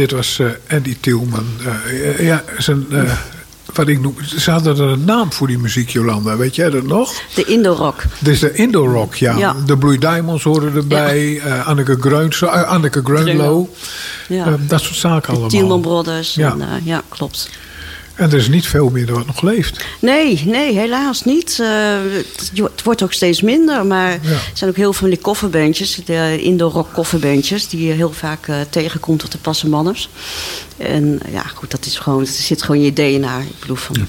[0.00, 1.46] Dit was eh, Andy Tillman.
[1.86, 3.12] Eh, ja, zijn, eh,
[3.74, 6.36] wat ik noem, ze hadden er een naam voor die muziek, Jolanda.
[6.36, 7.12] Weet jij dat nog?
[7.34, 8.02] De Indo-rock.
[8.18, 9.36] Dit is de Indo Rock, ja.
[9.36, 9.56] Ja.
[9.66, 11.42] De Blue Diamonds horen erbij.
[11.64, 13.68] Anneke, Greuns, Anneke Greunlo.
[14.28, 14.56] Ja.
[14.60, 15.48] Dat soort zaken allemaal.
[15.48, 16.36] Tielman Brothers.
[16.36, 17.50] En, ja, klopt.
[18.20, 19.84] En er is niet veel meer wat nog leeft.
[20.00, 21.58] Nee, nee, helaas niet.
[21.60, 21.68] Eh,
[22.12, 23.86] het, het wordt ook steeds minder.
[23.86, 26.00] Maar er zijn ook heel veel van die kofferbandjes.
[26.04, 27.68] De indoor-rock kofferbandjes.
[27.68, 30.08] Die je heel vaak eh, tegenkomt op de passemanners.
[30.76, 33.38] En ja, goed, dat is gewoon, het zit gewoon in je DNA.
[33.38, 33.96] Ik bedoel van...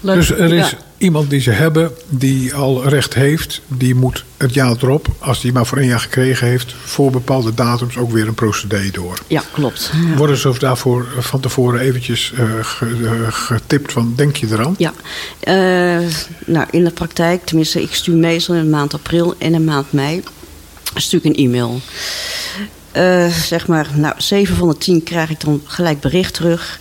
[0.00, 0.14] leuk.
[0.16, 0.78] Dus er is Ja.
[0.98, 3.60] Iemand die ze hebben, die al recht heeft.
[3.68, 6.74] Die moet het jaar erop, als die maar voor één jaar gekregen heeft...
[6.84, 9.18] voor bepaalde datums ook weer een procedé door.
[9.26, 9.92] Ja, klopt.
[10.16, 12.66] Worden ze daarvoor van tevoren eventjes eh, eh,
[13.28, 14.74] getipt van denk je eraan?
[14.78, 14.92] Ja,
[15.40, 16.10] Eh,
[16.46, 19.60] nou in de praktijk, tenminste, ik stuur meestal in de maand april en in de
[19.60, 20.22] maand mei
[20.94, 21.80] stuur ik een e-mail.
[22.92, 26.80] Eh, zeg maar, nou, 7 van de 10 krijg ik dan gelijk bericht terug.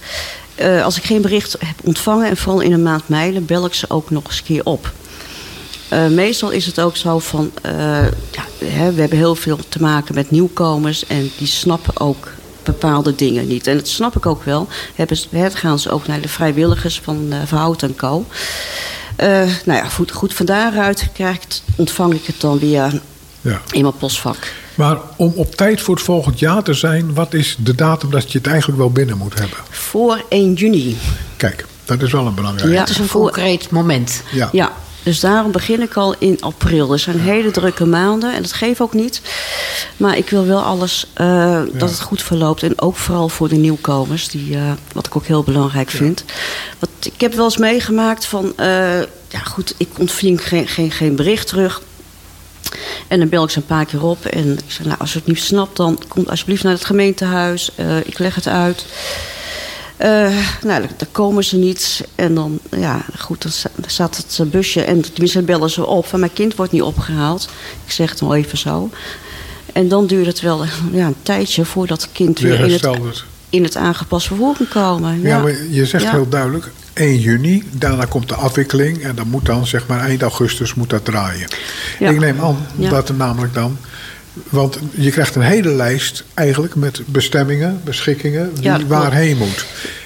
[0.63, 3.73] Eh, als ik geen bericht heb ontvangen, en vooral in de maand dan bel ik
[3.73, 4.91] ze ook nog eens een keer op.
[5.89, 7.73] Eh, meestal is het ook zo van, eh,
[8.31, 12.31] ja, hè, we hebben heel veel te maken met nieuwkomers en die snappen ook
[12.63, 13.67] bepaalde dingen niet.
[13.67, 14.67] En dat snap ik ook wel.
[14.95, 15.17] Hebben
[15.55, 18.25] gaan ze ook naar de vrijwilligers van Verhout en Co.
[19.17, 21.01] Nou ja, goed, goed, van daaruit
[21.75, 23.01] ontvang ik het dan weer
[23.43, 23.61] Ja.
[23.71, 24.53] in mijn postvak.
[24.75, 27.13] Maar om op tijd voor het volgend jaar te zijn...
[27.13, 29.57] wat is de datum dat je het eigenlijk wel binnen moet hebben?
[29.69, 30.97] Voor 1 juni.
[31.37, 32.73] Kijk, dat is wel een belangrijke.
[32.73, 32.79] Ja.
[32.79, 34.23] Het is een concreet moment.
[34.31, 34.49] Ja.
[34.51, 34.71] Ja,
[35.03, 36.91] dus daarom begin ik al in april.
[36.91, 39.21] Er zijn hele drukke maanden en dat geeft ook niet.
[39.97, 42.63] Maar ik wil wel alles eh, dat het goed verloopt.
[42.63, 46.23] En ook vooral voor de nieuwkomers, die, eh, wat ik ook heel belangrijk vind.
[46.79, 48.53] Want ik heb wel eens meegemaakt van...
[48.55, 51.81] eh, ja goed, ik ontving geen, geen, geen bericht terug.
[53.07, 54.25] En dan bel ik ze een paar keer op.
[54.25, 57.71] En ik zeg, nou, als je het niet snapt, dan kom alsjeblieft naar het gemeentehuis.
[57.75, 58.85] Eh, ik leg het uit.
[59.97, 62.03] Eh, nou, dan, komen ze niet.
[62.15, 64.81] En dan, ja, goed, dan sta- dan staat het eh, busje.
[64.81, 66.05] En tenminste, bellen ze op.
[66.07, 67.49] Van mijn kind wordt niet opgehaald.
[67.85, 68.89] Ik zeg het nog even zo.
[69.73, 73.23] En dan duurt het wel ja, een tijdje voordat het kind Weer weer in het,
[73.49, 75.21] in het aangepast vervoer kan komen.
[75.21, 76.11] Ja, maar je zegt Ja.
[76.11, 77.63] heel duidelijk 1 juni.
[77.71, 79.03] Daarna komt de afwikkeling.
[79.03, 81.47] En dan moet dan, zeg maar, eind augustus moet dat draaien.
[81.99, 82.09] Ja.
[82.09, 83.77] Ik neem aan dat er namelijk dan...
[84.49, 88.51] Want je krijgt een hele lijst eigenlijk met bestemmingen, beschikkingen...
[88.53, 89.65] wie Ja, waarheen moet.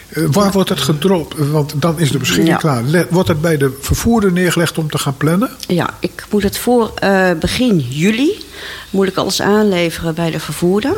[0.09, 1.49] Eh, waar wordt het gedropt?
[1.49, 2.55] Want dan is de beschikking Ja.
[2.55, 3.07] klaar.
[3.09, 5.49] Wordt het bij de vervoerder neergelegd om te gaan plannen?
[5.67, 8.45] Ja, ik moet het voor eh, begin juli
[8.89, 10.97] moet ik alles aanleveren bij de vervoerder.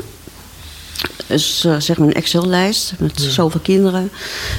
[1.28, 4.12] Dus eh, zeg maar een Excel-lijst met zoveel kinderen.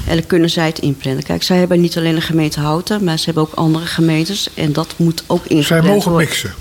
[0.06, 1.22] En dan kunnen zij het inplannen.
[1.22, 4.48] Kijk, zij hebben niet alleen de gemeente Houten, maar ze hebben ook andere gemeentes.
[4.54, 6.28] En dat moet ook ingepland Zij mogen worden.
[6.28, 6.54] mixen.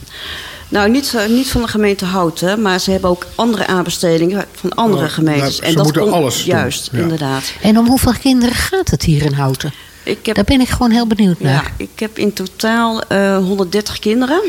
[0.70, 4.74] Nou, niet, eh, niet van de gemeente Houten, maar ze hebben ook andere aanbestedingen van
[4.74, 5.60] andere Oh, gemeentes.
[5.60, 6.56] nou, ze moeten komt- alles doen.
[6.56, 6.98] Juist, Ja.
[7.00, 7.52] inderdaad.
[7.62, 9.74] En om hoeveel kinderen gaat het hier in Houten?
[10.04, 11.54] Ik heb, Daar ben ik gewoon heel benieuwd naar.
[11.54, 14.42] ja, ik heb in totaal eh 130 kinderen.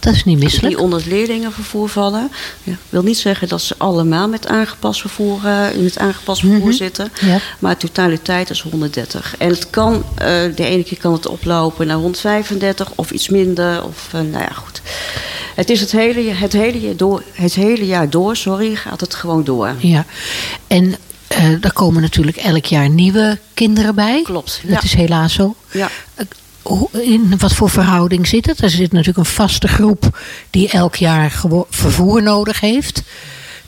[0.00, 0.74] Dat is niet misselijk.
[0.74, 2.30] Die onder het leerlingenvervoer vallen.
[2.62, 6.58] Ja, wil niet zeggen dat ze allemaal met aangepast vervoer, eh, in het aangepast vervoer
[6.58, 6.72] Mhm.
[6.72, 7.12] zitten.
[7.20, 7.38] Ja.
[7.58, 9.34] Maar de totaliteit is 130.
[9.38, 13.84] En het kan, eh, de ene keer kan het oplopen naar 135 of iets minder.
[13.84, 14.80] Of, eh, nou ja, goed.
[15.54, 19.14] Het is het hele, het hele, jaar door, het hele jaar door, sorry, gaat het
[19.14, 19.74] gewoon door.
[19.78, 20.04] Ja.
[20.66, 20.94] En
[21.28, 24.22] eh er komen natuurlijk elk jaar nieuwe kinderen bij.
[24.22, 24.80] Klopt, Dat ja.
[24.82, 25.54] is helaas zo.
[25.70, 25.90] Ja.
[26.92, 28.62] In wat voor verhouding zit het?
[28.62, 30.18] Er zit natuurlijk een vaste groep
[30.50, 33.02] die elk jaar vervoer nodig heeft.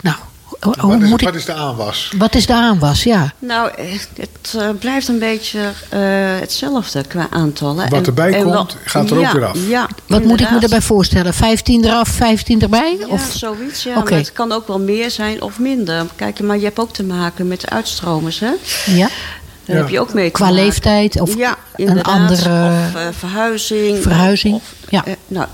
[0.00, 0.16] Nou,
[0.60, 2.12] Wat is, moet ik, wat is de aanwas?
[2.18, 3.02] wat is de aanwas?
[3.02, 3.32] Ja.
[3.38, 3.84] Nou, eh,
[4.16, 6.00] het eh, blijft een beetje eh,
[6.40, 7.88] hetzelfde qua aantallen.
[7.90, 9.58] Wat erbij komt, gaat er ook weer af.
[9.68, 11.34] Ja, Wat moet ik me daarbij voorstellen?
[11.34, 12.96] 15 eraf, 15 erbij?
[13.00, 13.96] Ja, Of, zoiets, ja.
[13.98, 14.10] Oké.
[14.10, 16.06] Maar het kan ook wel meer zijn of minder.
[16.16, 18.52] Kijk, maar je hebt ook te maken met de uitstromers, hè?
[18.86, 19.08] ja?
[19.64, 19.82] Daar Ja.
[19.82, 20.62] heb je ook mee te Qua maken.
[20.62, 24.02] leeftijd of ja, een andere Of eh, verhuizing.
[24.02, 24.54] verhuizing?
[24.54, 25.04] Of, Ja.
[25.04, 25.46] eh, nou,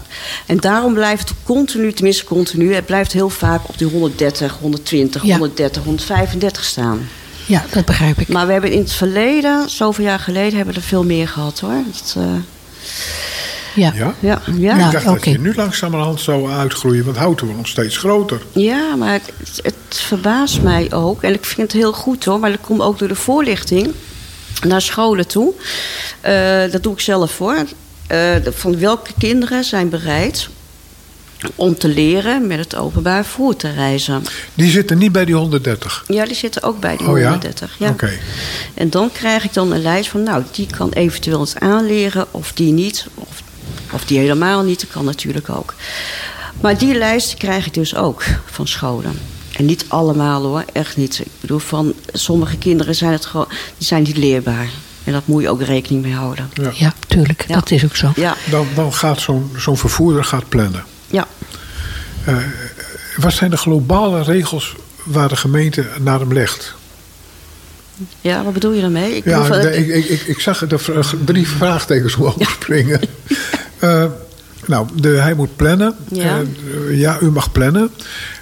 [0.46, 2.74] en daarom blijft het continu, tenminste continu...
[2.74, 5.30] het blijft heel vaak op die 130, 120, Ja.
[5.30, 7.08] 130, 135 staan.
[7.46, 8.28] Ja, dat begrijp ik.
[8.28, 10.56] Maar we hebben in het verleden, zoveel jaar geleden...
[10.56, 11.82] hebben we er veel meer gehad, hoor.
[11.92, 12.24] Dat, eh,
[13.78, 13.92] Ja.
[13.96, 14.14] Ja?
[14.20, 14.86] ja, ja.
[14.86, 15.14] Ik dacht oké.
[15.14, 18.40] dat je nu langzamerhand zou uitgroeien, want Houten wordt nog steeds groter.
[18.52, 21.22] Ja, maar het, het verbaast mij ook.
[21.22, 22.38] En ik vind het heel goed hoor.
[22.38, 23.92] Maar dat komt ook door de voorlichting
[24.66, 25.52] naar scholen toe.
[26.20, 27.64] Eh, dat doe ik zelf hoor.
[28.06, 30.48] Eh, van welke kinderen zijn bereid
[31.54, 34.22] om te leren met het openbaar vervoer te reizen.
[34.54, 36.04] Die zitten niet bij die 130.
[36.06, 37.28] Ja, die zitten ook bij die Oh ja?
[37.28, 37.74] 130.
[37.78, 37.88] Ja.
[37.88, 38.10] Oké.
[38.74, 42.52] En dan krijg ik dan een lijst van, nou, die kan eventueel het aanleren of
[42.52, 43.06] die niet.
[43.14, 43.42] Of,
[43.92, 45.74] of die helemaal niet, dat kan natuurlijk ook.
[46.60, 49.18] Maar die lijst krijg ik dus ook van scholen.
[49.56, 51.18] En niet allemaal hoor, echt niet.
[51.18, 53.48] Ik bedoel, van sommige kinderen zijn het gewoon,
[53.78, 54.68] die zijn niet leerbaar.
[55.04, 56.50] En dat moet je ook rekening mee houden.
[56.54, 56.70] Ja.
[56.74, 57.44] Ja, tuurlijk.
[57.48, 57.54] Ja.
[57.54, 58.12] Dat is ook zo.
[58.16, 60.84] Ja, Dan, dan gaat zo'n zo'n vervoerder gaat plannen.
[61.10, 61.26] ja.
[63.16, 64.74] Wat zijn de globale regels
[65.04, 66.74] waar de gemeente naar hem legt?
[68.20, 69.16] Ja, wat bedoel je daarmee?
[69.16, 70.80] Ik Ja, ik, ik, ik, ik zag er
[71.24, 73.00] drie vraagtekens omhoog springen.
[73.78, 74.04] Eh,
[74.66, 75.94] nou, de, hij moet plannen.
[76.08, 76.38] Ja.
[76.88, 77.90] Eh, ja, u mag plannen.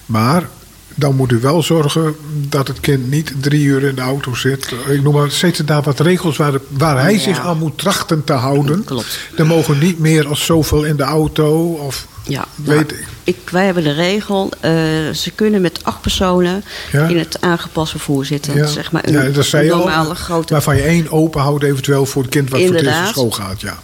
[0.06, 0.48] Maar
[0.94, 2.16] dan moet u wel zorgen
[2.48, 4.72] dat het kind niet drie uur in de auto zit.
[4.88, 7.18] Ik noem maar, zitten daar wat regels waar, de- waar hij Ja.
[7.20, 8.84] zich aan moet trachten te houden.
[8.84, 9.18] Klopt.
[9.36, 11.72] Er mogen niet meer als zoveel in de auto.
[11.72, 13.06] Of, Ja, weet nou, ik.
[13.24, 14.72] ik, wij hebben de regel, eh,
[15.14, 17.06] ze kunnen met acht personen Ja.
[17.06, 18.68] in het aangepast vervoer zitten.
[18.68, 19.78] Zeg maar een, ja, dat zei je al.
[19.78, 22.84] normale grote Waarvan je één open houdt eventueel voor het kind wat voor het eerst
[22.90, 23.24] naar Inderdaad.
[23.36, 23.60] school gaat.
[23.60, 23.78] Ja.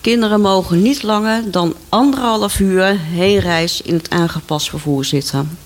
[0.00, 5.58] Kinderen mogen niet langer dan anderhalf uur heenreis in het aangepast vervoer zitten.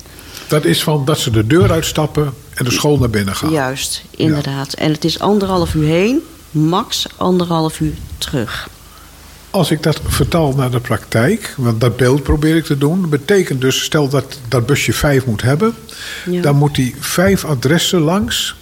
[0.49, 3.51] Dat is van dat ze de deur uitstappen en de school naar binnen gaan.
[3.51, 4.73] Juist, inderdaad.
[4.73, 8.69] En het is anderhalf uur heen, max anderhalf uur terug.
[9.51, 13.11] Als ik dat vertaal naar de praktijk, want dat beeld probeer ik te doen, dat
[13.11, 15.75] betekent dus, stel dat dat busje vijf moet hebben,
[16.31, 16.41] Ja.
[16.43, 18.55] dan moet hij vijf adressen langs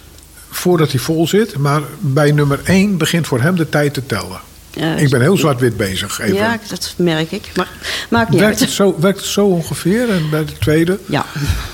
[0.49, 1.57] voordat hij vol zit.
[1.57, 4.39] Maar bij nummer één begint voor hem de tijd te tellen.
[4.75, 6.19] Ik ben heel zwart-wit bezig.
[6.19, 6.33] Even.
[6.35, 7.51] Ja, dat merk ik.
[7.55, 7.67] Maar
[8.09, 8.75] maakt niet werkt, het uit.
[8.77, 10.99] zo, werkt het zo ongeveer en bij de tweede?
[11.05, 11.25] Ja.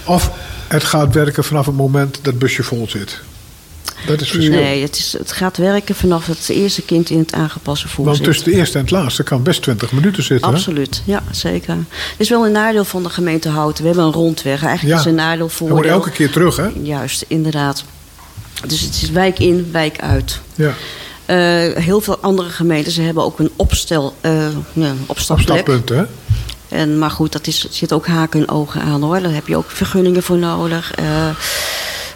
[0.03, 0.31] Of
[0.67, 3.19] het gaat werken vanaf het moment dat het busje vol zit?
[4.05, 4.59] Dat is het verschil.
[4.61, 8.23] Nee, het, is, het gaat werken vanaf het eerste kind in het aangepast vervoer Want
[8.23, 10.49] tussen de eerste en het laatste kan best 20 minuten zitten.
[10.49, 10.55] hè?
[10.55, 11.73] Absoluut, ja, zeker.
[11.75, 13.81] Het is wel een nadeel van de gemeente Houten.
[13.81, 14.63] We hebben een rondweg.
[14.63, 14.99] Eigenlijk Ja.
[14.99, 15.69] is het een nadeel voor.
[15.69, 16.67] Moet je elke keer terug, hè?
[16.83, 17.83] Juist, inderdaad.
[18.67, 20.39] Dus het is wijk in, wijk uit.
[20.55, 20.73] Ja.
[21.29, 25.49] Eh, heel veel andere gemeentes hebben ook een opstel, eh ja, opstapplek.
[25.49, 26.05] Opstappunten, hè?
[26.77, 29.21] En, maar goed, dat is, zit ook haken en ogen aan hoor.
[29.21, 30.93] Daar heb je ook vergunningen voor nodig.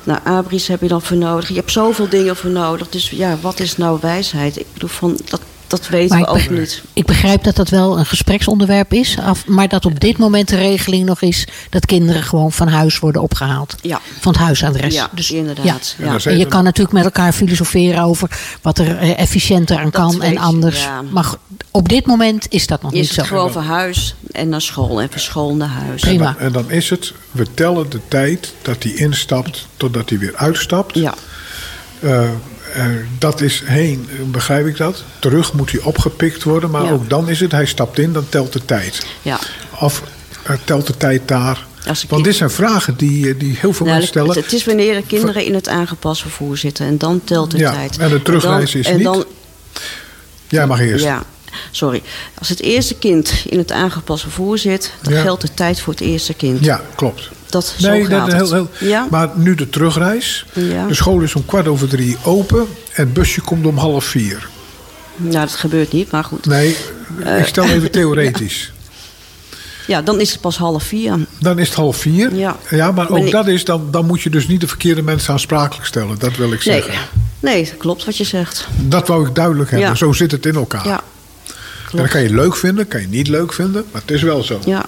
[0.04, 1.48] Nou, abris heb je dan voor nodig.
[1.48, 2.90] Je hebt zoveel dingen voor nodig.
[2.90, 4.60] Dus ja, wat is nou wijsheid?
[4.60, 5.42] Ik bedoel, van, dat,
[5.80, 6.82] dat weten Maar we ik ook niet.
[6.94, 9.18] Ik begrijp dat dat wel een gespreksonderwerp is.
[9.20, 13.00] af- maar dat op dit moment de regeling nog is dat kinderen gewoon van huis
[13.00, 13.76] worden opgehaald.
[13.82, 14.00] Ja.
[14.20, 14.94] Van het huisadres.
[14.94, 15.96] Ja, dus, inderdaad.
[15.98, 16.06] ja.
[16.06, 16.20] En Ja.
[16.32, 18.30] En je kan natuurlijk met elkaar filosoferen over
[18.62, 20.82] wat er eh, efficiënter aan Dat kan weet en anders.
[20.84, 21.02] ja.
[21.12, 21.34] Maar
[21.72, 23.24] op dit moment is dat nog Is niet het zo.
[23.36, 25.02] gewoon van huis en naar school.
[25.02, 26.02] En van school naar huis.
[26.02, 26.36] Prima.
[26.38, 30.96] En dan is het, we tellen de tijd dat hij instapt totdat hij weer uitstapt.
[30.96, 31.14] Ja,
[32.00, 32.30] Eh,
[32.74, 32.86] eh,
[33.18, 35.04] dat is heen, eh, begrijp ik dat.
[35.20, 36.70] Terug moet hij opgepikt worden.
[36.72, 36.92] Maar Ja.
[36.92, 39.06] ook dan is het, hij stapt in, dan telt de tijd.
[39.22, 39.40] ja.
[39.80, 40.04] Of
[40.44, 41.66] eh, telt de tijd daar
[42.10, 44.36] Want dit zijn vragen die, die heel veel Nou, mensen stellen.
[44.36, 46.86] Het is wanneer de kinderen in het aangepast vervoer zitten.
[46.86, 47.98] En dan telt de Ja, tijd.
[47.98, 49.04] en de terugreis is en niet?
[49.04, 49.26] Dan,
[50.48, 51.06] Jij mag eerst.
[51.06, 51.24] ja,
[51.72, 52.02] sorry.
[52.40, 54.92] Als het eerste kind in het aangepast vervoer zit...
[55.02, 55.22] dan Ja.
[55.22, 56.66] geldt de tijd voor het eerste kind.
[56.66, 57.30] Ja, klopt.
[57.54, 59.08] Dat, zo Nee, gaat dat, heel, heel, Ja?
[59.10, 60.46] maar nu de terugreis.
[60.54, 60.88] Ja.
[60.88, 62.60] De school is om kwart over drie open
[62.94, 64.48] en het busje komt om half vier.
[65.16, 66.46] Nou, dat gebeurt niet, maar goed.
[66.46, 66.78] Nee,
[67.24, 67.40] Eh.
[67.40, 68.72] ik stel even theoretisch.
[69.88, 71.16] Ja, dan is het pas half vier.
[71.40, 72.36] Dan is het half vier.
[72.36, 72.56] Ja.
[72.72, 75.34] maar ook Maar nee- dat is, dan, dan moet je dus niet de verkeerde mensen
[75.34, 76.20] aansprakelijk stellen.
[76.20, 77.08] Dat wil ik Nee, zeggen.
[77.40, 78.68] nee, dat klopt wat je zegt.
[78.82, 79.90] Dat wou ik duidelijk hebben.
[79.90, 79.96] Ja.
[79.96, 80.88] Zo zit het in elkaar.
[80.88, 81.02] Ja,
[81.92, 83.86] en dat kan je leuk vinden, kan je niet leuk vinden.
[83.92, 84.60] Maar het is wel zo.
[84.66, 84.86] Ja,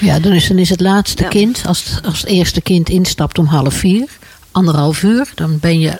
[0.00, 1.28] Ja, dan is, dan is het laatste Ja.
[1.28, 4.08] kind, als het, als het eerste kind instapt om half vier,
[4.50, 5.98] anderhalf uur, dan ben je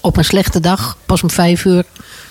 [0.00, 1.84] op een slechte dag, pas om vijf uur,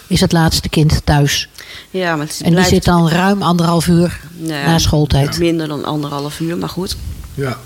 [0.08, 1.50] is het laatste kind thuis.
[1.92, 5.40] ja maar het En die zit dan ruim anderhalf uur Nou ja, na schooltijd.
[5.40, 6.96] minder dan anderhalf uur, maar goed.
[7.34, 7.58] Ja.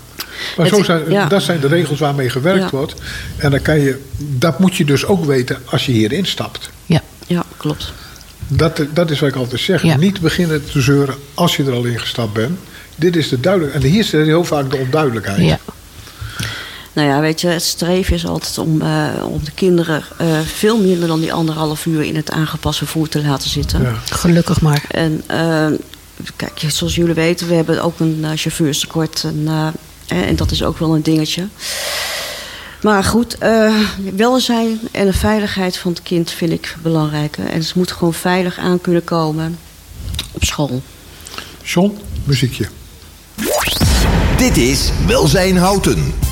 [0.56, 1.26] Maar Het- zo zijn, ja.
[1.26, 2.68] dat zijn de regels waarmee gewerkt Ja.
[2.70, 2.94] wordt.
[3.36, 6.70] En dan kan je, dat moet je dus ook weten als je hierin stapt.
[6.86, 7.92] Ja, Ja, klopt.
[8.48, 9.82] Dat, dat is wat ik altijd zeg.
[9.82, 9.96] Ja.
[9.96, 12.58] Niet beginnen te zeuren als je er al in gestapt bent.
[12.98, 13.84] Dit is de duidelijkheid.
[13.84, 15.40] En hier zit heel vaak de onduidelijkheid.
[15.40, 15.58] ja.
[16.92, 20.80] Nou ja, weet je, het streven is altijd om, eh, om de kinderen eh, veel
[20.80, 23.82] minder dan die anderhalf uur in het aangepast vervoer te laten zitten.
[23.82, 23.94] Ja.
[24.10, 24.84] gelukkig maar.
[24.88, 25.66] En eh,
[26.36, 29.24] kijk, zoals jullie weten, we hebben ook een chauffeurstekort.
[29.24, 31.48] En, eh, en dat is ook wel een dingetje.
[32.82, 33.74] Maar goed, eh,
[34.14, 37.46] welzijn en de veiligheid van het kind vind ik belangrijker.
[37.46, 39.58] En ze moeten gewoon veilig aan kunnen komen
[40.32, 40.82] op school.
[41.62, 42.68] John, muziekje.
[44.36, 46.27] Dit is Welzijn Houten.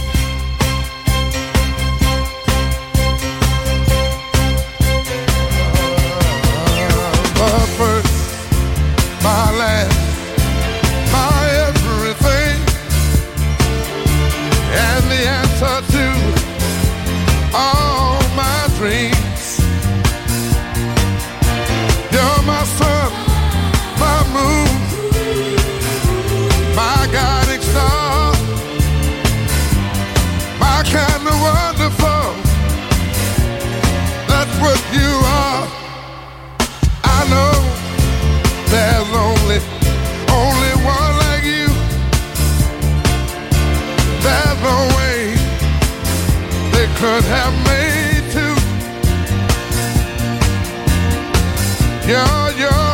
[52.06, 52.85] You're, you're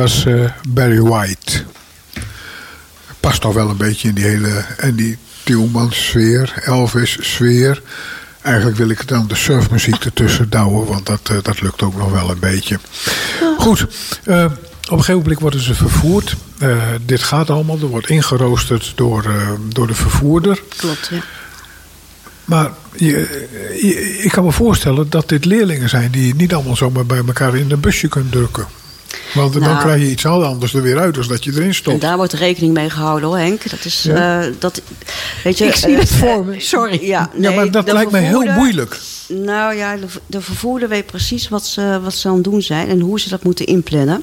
[0.00, 1.62] was eh, Barry White.
[3.20, 7.82] past toch wel een beetje in die hele en die Tielmans sfeer, Elvis sfeer.
[8.42, 12.10] Eigenlijk wil ik dan de surfmuziek ertussen douwen, want dat, eh, dat lukt ook nog
[12.10, 12.78] wel een beetje.
[13.58, 13.86] Goed,
[14.24, 14.50] eh, op
[14.98, 16.36] een gegeven moment worden ze vervoerd.
[17.06, 19.24] Dit gaat allemaal, er wordt ingeroosterd door,
[19.68, 20.60] door de vervoerder.
[20.76, 21.20] Klopt, ja.
[22.44, 23.08] Maar je,
[23.80, 27.22] je- ik kan me voorstellen dat dit leerlingen zijn die je niet allemaal zomaar bij
[27.26, 28.66] elkaar in een busje kunt drukken.
[29.34, 29.78] Want dan Nou.
[29.78, 32.00] krijg je iets anders er weer uit als dat je erin En stopt.
[32.00, 33.70] daar wordt rekening mee gehouden hoor, Henk.
[33.70, 34.42] Dat is, Ja?
[34.42, 34.80] eh, dat,
[35.44, 36.98] weet je, Ik zie eh, het voor me, sorry.
[37.02, 38.98] Ja, ja, nee, maar dat lijkt mij heel moeilijk.
[39.28, 42.88] Nou ja, de, de vervoerder weet precies wat ze, wat ze aan het doen zijn
[42.88, 44.22] en hoe ze dat moeten inplannen.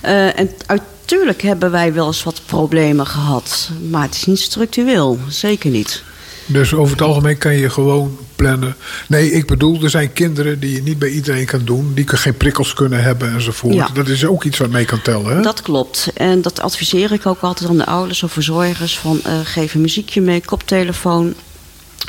[0.00, 5.18] Eh, en natuurlijk hebben wij wel eens wat problemen gehad, maar het is niet structureel,
[5.28, 6.02] zeker niet.
[6.46, 8.76] Dus over het algemeen kan je gewoon plannen.
[9.08, 11.92] Nee, ik bedoel, er zijn kinderen die je niet bij iedereen kan doen.
[11.94, 13.74] Die geen prikkels kunnen hebben enzovoort.
[13.74, 13.88] Ja.
[13.94, 15.36] Dat is ook iets wat mee kan tellen.
[15.36, 15.42] Hè?
[15.42, 16.10] Dat klopt.
[16.14, 18.98] En dat adviseer ik ook altijd aan de ouders of verzorgers.
[18.98, 21.34] Van eh, geef een muziekje mee, koptelefoon.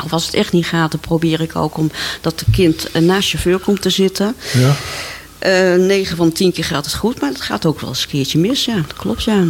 [0.03, 3.01] Of als het echt niet gaat, dan probeer ik ook om dat de kind eh,
[3.01, 4.35] naast chauffeur komt te zitten.
[4.53, 4.75] Ja.
[5.39, 8.09] Eh 9 van 10 keer gaat het goed, maar het gaat ook wel eens een
[8.09, 8.65] keertje mis.
[8.65, 9.43] Ja, dat klopt ja.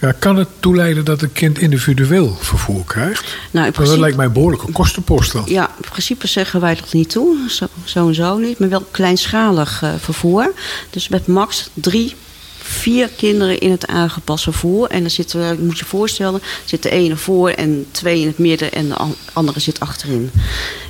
[0.00, 3.22] Ja, kan het toeleiden dat een kind individueel vervoer krijgt?
[3.22, 5.42] Nou, in Want dat principe, lijkt mij een behoorlijke kostenpost dan.
[5.46, 7.36] ja, in principe zeggen wij dat niet toe.
[7.48, 8.58] Zo, zo en zo niet.
[8.58, 10.52] Maar wel kleinschalig eh, vervoer.
[10.90, 12.14] Dus met max drie,
[12.62, 14.88] vier kinderen in het aangepast vervoer.
[14.90, 18.72] En dan zitten moet je voorstellen, zit de ene voor en twee in het midden
[18.72, 20.30] en de an- andere zit achterin.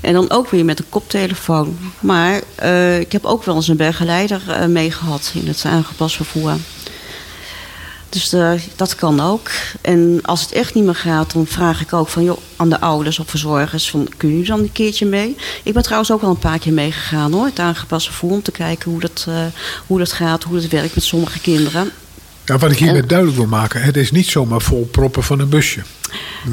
[0.01, 1.79] En dan ook weer met een koptelefoon.
[2.01, 6.17] Maar eh, ik heb ook wel eens een begeleider eh mee gehad in het aangepast
[6.17, 6.53] vervoer.
[8.11, 9.51] Dus eh, dat kan ook.
[9.81, 12.81] En als het echt niet meer gaat, dan vraag ik ook van, joh, aan de
[12.81, 15.37] ouders of verzorgers: van, kunnen jullie dan een keertje mee?
[15.63, 18.51] Ik ben trouwens ook wel een paar keer meegegaan hoor, het aangepast vervoer, om te
[18.51, 19.35] kijken hoe dat, eh,
[19.87, 21.91] hoe dat gaat, hoe het werkt met sommige kinderen.
[22.45, 25.41] Ja, wat ik hiermee En- duidelijk wil maken, het is niet zomaar vol proppen van
[25.41, 25.81] een busje.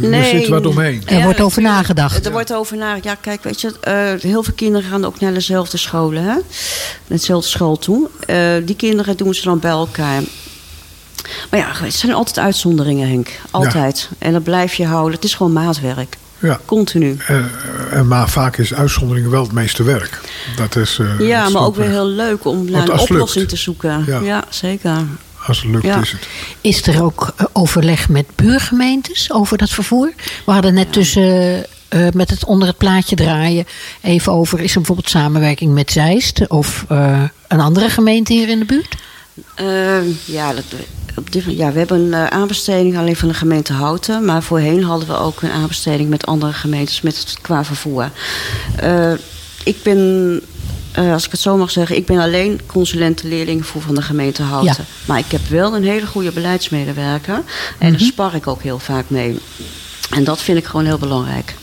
[0.01, 0.39] er Nee.
[0.39, 1.01] zit wat omheen.
[1.05, 2.25] Er wordt over nagedacht.
[2.25, 3.03] Er wordt over nagedacht.
[3.03, 6.35] Ja, kijk, weet je, eh, heel veel kinderen gaan ook naar dezelfde scholen, hè?
[7.07, 8.09] Dezelfde school toe.
[8.19, 10.21] Eh, die kinderen doen ze dan bij elkaar.
[11.49, 13.29] Maar ja, het zijn altijd uitzonderingen, Henk.
[13.51, 14.09] Altijd.
[14.17, 15.13] En dat blijf je houden.
[15.13, 16.17] Het is gewoon maatwerk.
[16.39, 16.59] Ja.
[16.65, 17.17] Continu.
[17.27, 17.51] En,
[17.91, 20.21] en maar vaak is uitzondering wel het meeste werk.
[20.55, 23.01] Dat is, eh, dat Ja, maar ook weer heel leuk om naar een lukt.
[23.01, 24.03] oplossing te zoeken.
[24.07, 24.19] Ja.
[24.19, 24.91] Ja, zeker.
[25.47, 26.01] Als het lukt Ja.
[26.01, 26.27] is het.
[26.61, 30.13] Is er ook eh, overleg met buurgemeentes over dat vervoer?
[30.45, 33.65] We hadden net tussen eh, met het onder het plaatje draaien
[34.01, 34.59] even over...
[34.59, 38.95] is er bijvoorbeeld samenwerking met Zeist of eh, een andere gemeente hier in de buurt?
[39.55, 40.63] Eh, ja, dat,
[41.15, 44.25] op dit, ja, we hebben een eh, aanbesteding alleen van de gemeente Houten.
[44.25, 48.11] Maar voorheen hadden we ook een aanbesteding met andere gemeentes met, qua vervoer.
[48.75, 49.11] Eh,
[49.63, 50.41] ik ben,
[50.91, 53.23] eh, als ik het zo mag zeggen, ik ben alleen consulent
[53.59, 54.75] voor van de gemeente Houten.
[54.77, 55.05] Ja.
[55.05, 57.41] Maar ik heb wel een hele goede beleidsmedewerker.
[57.79, 59.39] En daar spar ik ook heel vaak mee.
[60.09, 61.55] En dat vind ik gewoon heel belangrijk.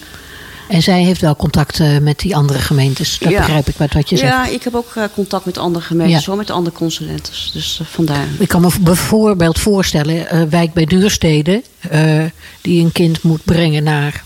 [0.73, 3.19] En zij heeft wel contact eh, met die andere gemeentes.
[3.19, 3.39] Dat Ja.
[3.39, 4.33] begrijp ik wat, wat je zegt.
[4.33, 6.35] Ja, ik heb ook eh, contact met andere gemeentes, Ja.
[6.35, 7.33] met andere consulenten.
[7.53, 8.27] Dus eh, vandaar.
[8.39, 11.63] Ik kan me bijvoorbeeld voorstellen, wijk bij Duurstede,
[12.61, 14.25] die een kind moet brengen naar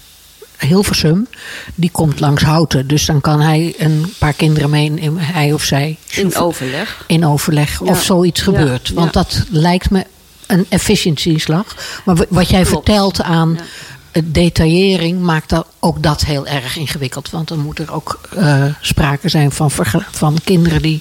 [0.58, 1.26] Hilversum,
[1.74, 2.86] die komt langs Houten.
[2.86, 7.04] Dus dan kan hij een paar kinderen mee, in- hij of zij, In overleg.
[7.06, 7.90] in overleg Ja.
[7.90, 8.92] of zoiets Ja, gebeurt.
[8.94, 9.20] Want ja.
[9.22, 10.04] dat lijkt me
[10.46, 11.76] een efficiëntieslag.
[12.04, 12.84] Maar wa- wat jij Klopt.
[12.86, 13.58] vertelt aan
[14.24, 17.30] detaillering maakt dat, ook dat heel erg ingewikkeld.
[17.30, 19.70] Want dan moet er ook eh, sprake zijn van,
[20.10, 21.00] van kinderen die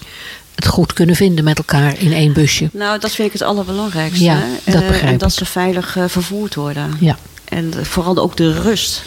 [0.56, 2.70] het goed kunnen vinden met elkaar in één busje.
[2.74, 4.24] Nou, dat vind ik het allerbelangrijkste.
[4.24, 4.72] Ja, hè.
[4.72, 5.38] dat Eh, begrijp En dat ik.
[5.38, 6.98] ze veilig eh, vervoerd worden.
[7.00, 7.18] Ja.
[7.46, 9.04] En eh, vooral ook de rust.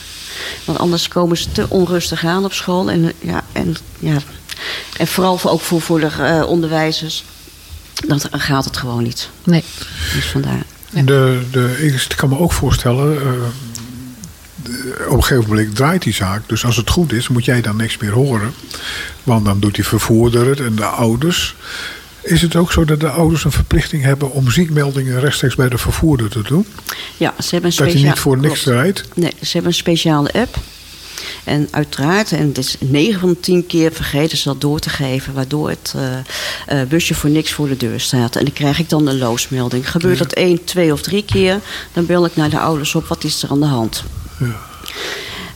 [0.65, 2.91] Want anders komen ze te onrustig aan op school.
[2.91, 4.17] En, eh, ja, en, ja,
[4.97, 7.25] en vooral voor, ook voor, voor de eh, onderwijzers.
[8.07, 9.29] Dan gaat het gewoon niet.
[9.45, 9.65] Nee.
[10.15, 10.63] Dus vandaar.
[10.91, 11.77] De, de,
[12.09, 13.33] ik kan me ook voorstellen, eh,
[15.09, 16.43] op een gegeven moment draait die zaak.
[16.47, 18.53] Dus als het goed is, moet jij dan niks meer horen.
[19.23, 21.55] Want dan doet die vervoerder het en de ouders.
[22.21, 25.79] Is het ook zo dat de ouders een verplichting hebben om ziekmeldingen rechtstreeks bij de
[25.79, 26.67] vervoerder te doen?
[27.17, 29.05] Ja, ze hebben een Dat hij niet voor niks rijdt?
[29.15, 30.59] Nee, ze hebben een speciale app.
[31.45, 34.91] En uiteraard, en het is 9 van de 10 keer vergeten ze dat door te
[34.91, 36.19] geven, waardoor het eh,
[36.81, 38.37] eh, busje voor niks voor de deur staat.
[38.37, 39.91] En dan krijg ik dan een loosmelding.
[39.91, 41.61] Gebeurt dat één, twee of drie keer,
[41.93, 44.05] dan bel ik naar de ouders op, wat is er aan de hand?
[44.39, 44.57] Ja.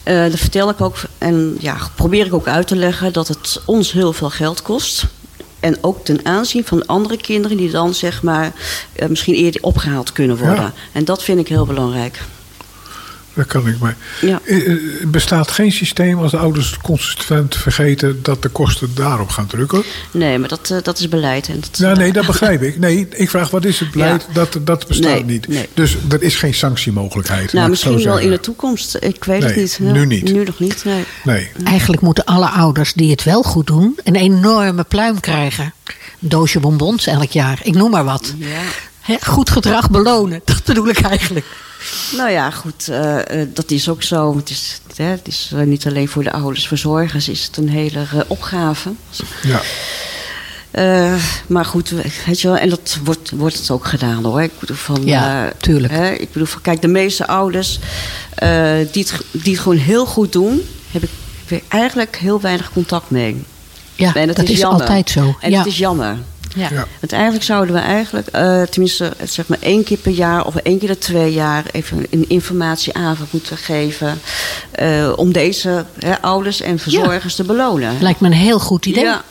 [0.02, 3.60] Eh dat vertel ik ook en ja, probeer ik ook uit te leggen dat het
[3.64, 5.06] ons heel veel geld kost.
[5.60, 8.52] En ook ten aanzien van andere kinderen die dan zeg maar
[9.08, 10.64] misschien eerder opgehaald kunnen worden.
[10.64, 10.72] Ja.
[10.92, 12.20] En dat vind ik heel belangrijk.
[13.34, 13.76] Dat kan ik.
[14.20, 14.40] Ja.
[14.44, 19.46] Eh, eh, bestaat geen systeem als de ouders consistent vergeten dat de kosten daarop gaan
[19.46, 19.82] drukken?
[20.10, 21.48] Nee, maar dat, eh, dat is beleid.
[21.48, 22.78] En dat, Ja, nee, dat begrijp ik.
[22.78, 24.26] Nee, ik vraag wat is het beleid?
[24.28, 24.34] Ja.
[24.34, 25.48] Dat, dat bestaat Nee, niet.
[25.48, 25.68] nee.
[25.74, 27.52] Dus er is geen sanctiemogelijkheid.
[27.52, 28.96] nou, misschien wel in de toekomst.
[29.00, 29.78] Ik weet het niet.
[29.80, 30.32] nu niet.
[30.32, 31.04] Nu nog niet, nee.
[31.24, 31.50] Nee.
[31.64, 33.98] Eigenlijk moeten alle ouders die het wel goed doen...
[34.04, 35.74] een enorme pluim krijgen.
[36.22, 37.60] Een doosje bonbons elk jaar.
[37.62, 38.34] Ik noem maar wat.
[38.38, 38.46] Ja.
[39.00, 40.40] Hè, goed gedrag belonen.
[40.44, 41.46] Dat bedoel ik eigenlijk.
[42.16, 44.36] Nou ja, goed, eh, eh, dat is ook zo.
[44.36, 47.68] Het is, hè, het is eh, niet alleen voor de ouders, verzorgers is het een
[47.68, 48.92] hele opgave.
[49.42, 49.60] Ja.
[50.72, 51.14] Eh,
[51.46, 51.90] maar goed,
[52.26, 54.42] weet je wel, en dat wordt, wordt het ook gedaan hoor.
[54.42, 55.92] Ik bedoel van, Ja, eh, tuurlijk.
[55.92, 57.78] Hè, ik bedoel van, kijk, de meeste ouders
[58.34, 60.60] eh, die, het, die het gewoon heel goed doen,
[60.90, 61.10] heb ik
[61.48, 63.44] weer eigenlijk heel weinig contact mee.
[63.94, 64.80] Ja, en het dat is, jammer.
[64.80, 65.36] altijd zo.
[65.40, 65.58] En ja.
[65.58, 66.16] het is jammer.
[66.54, 66.68] Ja.
[66.70, 66.86] Ja.
[67.00, 70.78] Want eigenlijk zouden we eigenlijk, eh, tenminste zeg maar één keer per jaar of één
[70.78, 74.20] keer de twee jaar even een informatieavond moeten geven.
[74.70, 77.96] eh, om deze hè, ouders en verzorgers te belonen.
[78.00, 79.04] Lijkt me een heel goed idee.
[79.04, 79.24] Ja.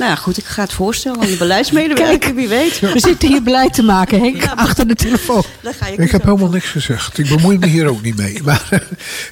[0.00, 2.80] Nou ja, goed, ik ga het voorstellen aan de beleidsmedewerker, wie weet.
[2.80, 5.42] We zitten hier beleid te maken, Henk, achter de telefoon.
[5.80, 7.18] Ga je Ik heb helemaal niks gezegd.
[7.18, 8.42] Ik bemoei me hier ook niet mee.
[8.44, 8.82] Maar,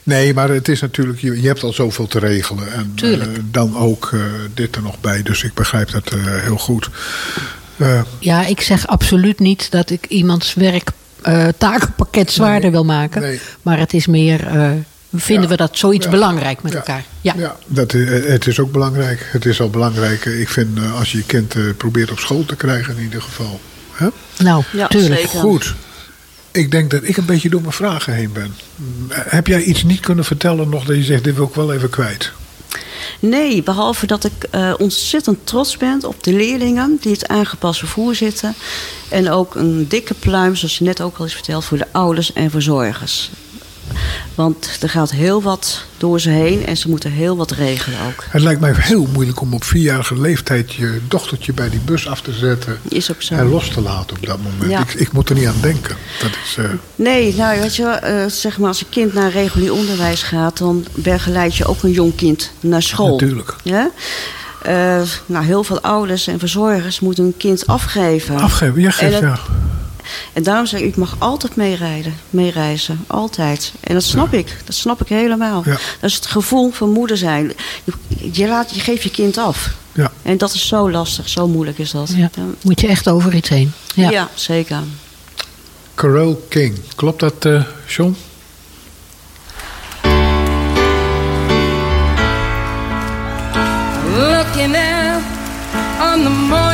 [0.02, 2.72] nee, maar het is natuurlijk, je, je hebt al zoveel te regelen.
[2.72, 4.20] En eh, dan ook eh,
[4.54, 5.22] dit er nog bij.
[5.22, 6.88] Dus ik begrijp dat eh, heel goed.
[7.76, 10.90] Eh, Ja, ik zeg absoluut niet dat ik iemands werk
[11.22, 13.20] eh, takenpakket zwaarder wil maken.
[13.20, 13.40] nee.
[13.62, 14.70] Maar het is meer, eh,
[15.14, 15.48] vinden Ja.
[15.50, 16.10] we dat zoiets Ja.
[16.10, 16.78] belangrijk met Ja.
[16.78, 17.04] elkaar?
[17.20, 17.34] Ja.
[17.36, 19.28] Ja, dat, eh, het is ook belangrijk.
[19.32, 20.26] Het is al belangrijk.
[20.26, 23.02] eh, Ik vind eh, als je je kind eh, probeert op school te krijgen in
[23.02, 23.60] ieder geval.
[23.92, 24.08] Hè?
[24.38, 25.20] Nou, Ja, tuurlijk.
[25.20, 25.38] zeker.
[25.38, 25.74] Goed.
[26.50, 28.54] Ik denk dat ik een beetje door mijn vragen heen ben.
[28.76, 31.72] Mm, Heb jij iets niet kunnen vertellen nog dat je zegt, dit wil ik wel
[31.72, 32.32] even kwijt?
[33.20, 38.14] Nee, behalve dat ik eh, ontzettend trots ben op de leerlingen die het aangepast vervoer
[38.14, 38.54] zitten.
[39.08, 42.32] En ook een dikke pluim, zoals je net ook al eens verteld, voor de ouders
[42.32, 43.30] en verzorgers.
[44.34, 48.24] Want er gaat heel wat door ze heen en ze moeten heel wat regelen ook.
[48.30, 52.20] Het lijkt mij heel moeilijk om op vierjarige leeftijd je dochtertje bij die bus af
[52.20, 53.34] te zetten Is ook zo.
[53.34, 54.70] en los te laten op dat moment.
[54.70, 54.80] Ja.
[54.80, 55.96] Ik, ik moet er niet aan denken.
[56.20, 59.72] Dat is, eh, Nee, nou weet je, eh, zeg maar als een kind naar regulier
[59.72, 63.10] onderwijs gaat, dan begeleid je ook een jong kind naar school.
[63.10, 63.54] Natuurlijk.
[63.62, 63.90] Ja?
[64.62, 68.36] Eh, nou, heel veel ouders en verzorgers moeten hun kind afgeven.
[68.38, 68.80] afgeven.
[68.80, 69.38] Ja, geef, En dat- ja.
[70.32, 73.04] En daarom zeg ik, ik mag altijd meerijden, meereizen.
[73.06, 73.72] Altijd.
[73.80, 74.56] En dat snap ik.
[74.64, 75.62] Dat snap ik helemaal.
[75.64, 75.70] Ja.
[76.00, 77.52] Dat is het gevoel van moeder zijn.
[77.84, 77.92] Je,
[78.32, 79.74] je, laat, je geeft je kind af.
[79.92, 80.12] Ja.
[80.22, 82.12] En dat is zo lastig, zo moeilijk is dat.
[82.16, 82.30] Ja.
[82.62, 83.72] Moet je echt over iets heen.
[83.94, 84.10] Ja.
[84.10, 84.82] Ja, zeker.
[85.94, 86.78] Carole King.
[86.94, 88.16] Klopt dat, eh John?
[94.58, 95.22] looking out
[96.00, 96.67] on the morning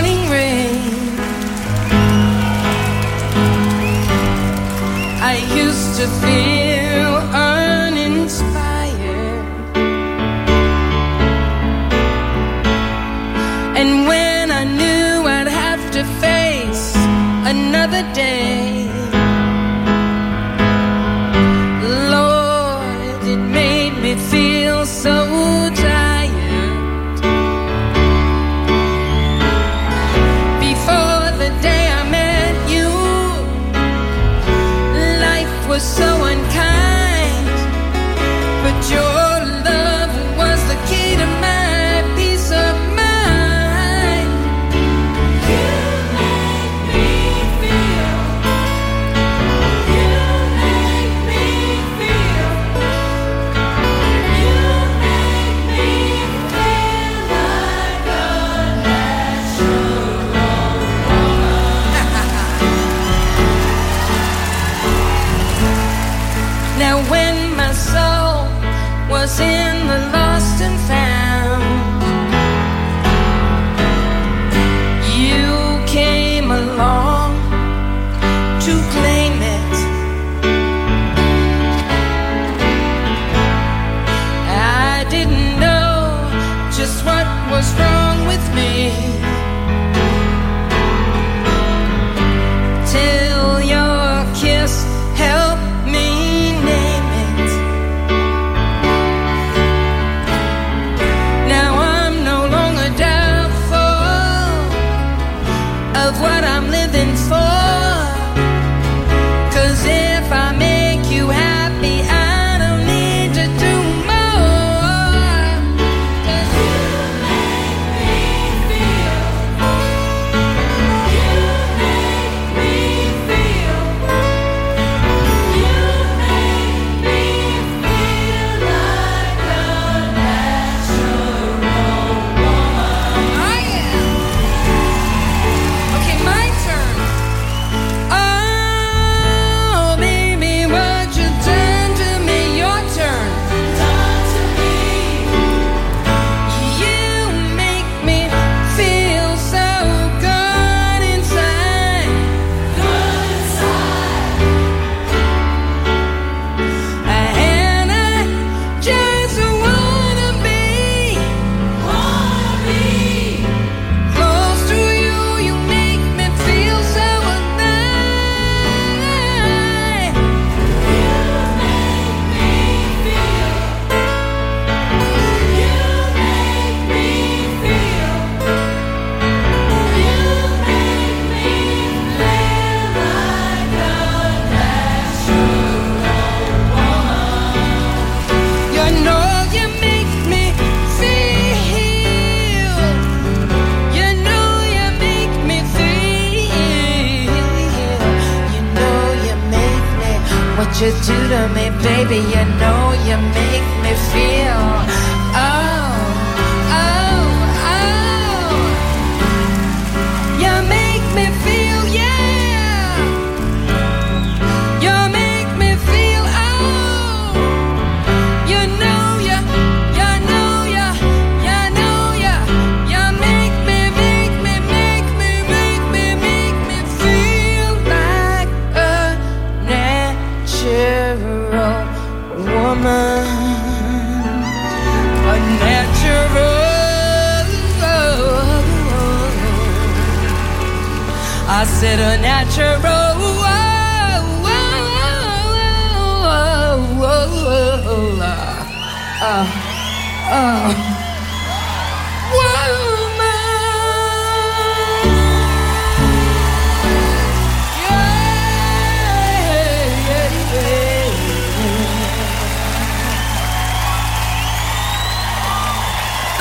[5.96, 6.63] to feel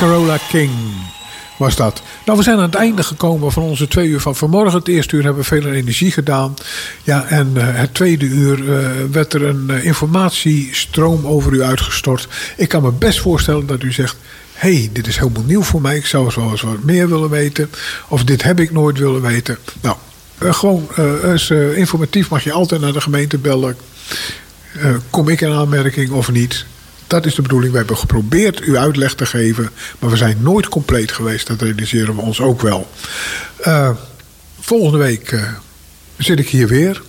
[0.03, 0.71] Carola King
[1.57, 2.01] was dat.
[2.25, 4.79] Nou, we zijn aan het einde gekomen van onze twee uur van vanmorgen.
[4.79, 6.53] Het eerste uur hebben we veel energie gedaan.
[7.03, 12.27] Ja, en eh, het tweede uur eh, werd er een eh, informatiestroom over u uitgestort.
[12.57, 14.15] Ik kan me best voorstellen dat u zegt...
[14.53, 15.95] hey, dit is helemaal nieuw voor mij.
[15.95, 17.69] Ik zou wel eens wat meer willen weten.
[18.07, 19.57] Of dit heb ik nooit willen weten.
[19.81, 19.97] Nou,
[20.39, 20.87] gewoon
[21.75, 23.77] informatief mag je altijd naar de gemeente bellen.
[25.09, 26.65] Kom ik in aanmerking of niet?
[27.13, 27.71] Dat is de bedoeling.
[27.71, 31.47] We hebben geprobeerd u uitleg te geven, maar we zijn nooit compleet geweest.
[31.47, 32.87] Dat realiseren we ons ook wel.
[33.57, 33.89] Eh,
[34.59, 35.53] volgende week eh,
[36.17, 37.01] zit ik hier weer.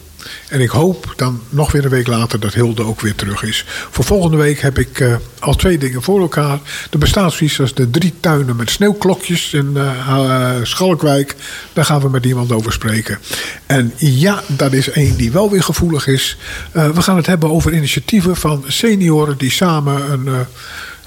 [0.49, 3.65] En ik hoop dan nog weer een week later dat Hilde ook weer terug is.
[3.91, 6.59] Voor volgende week heb ik eh, al twee dingen voor elkaar.
[6.91, 11.35] De bestaansvisas, de drie tuinen met sneeuwklokjes in eh, eh, Schalkwijk.
[11.73, 13.19] Daar gaan we met iemand over spreken.
[13.67, 16.37] En ja, dat is één die wel weer gevoelig is.
[16.73, 20.47] We gaan het hebben over initiatieven van senioren die samen een...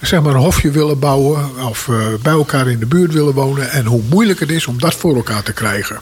[0.01, 1.89] zeg maar een hofje willen bouwen of
[2.21, 5.15] bij elkaar in de buurt willen wonen en hoe moeilijk het is om dat voor
[5.15, 5.99] elkaar te krijgen.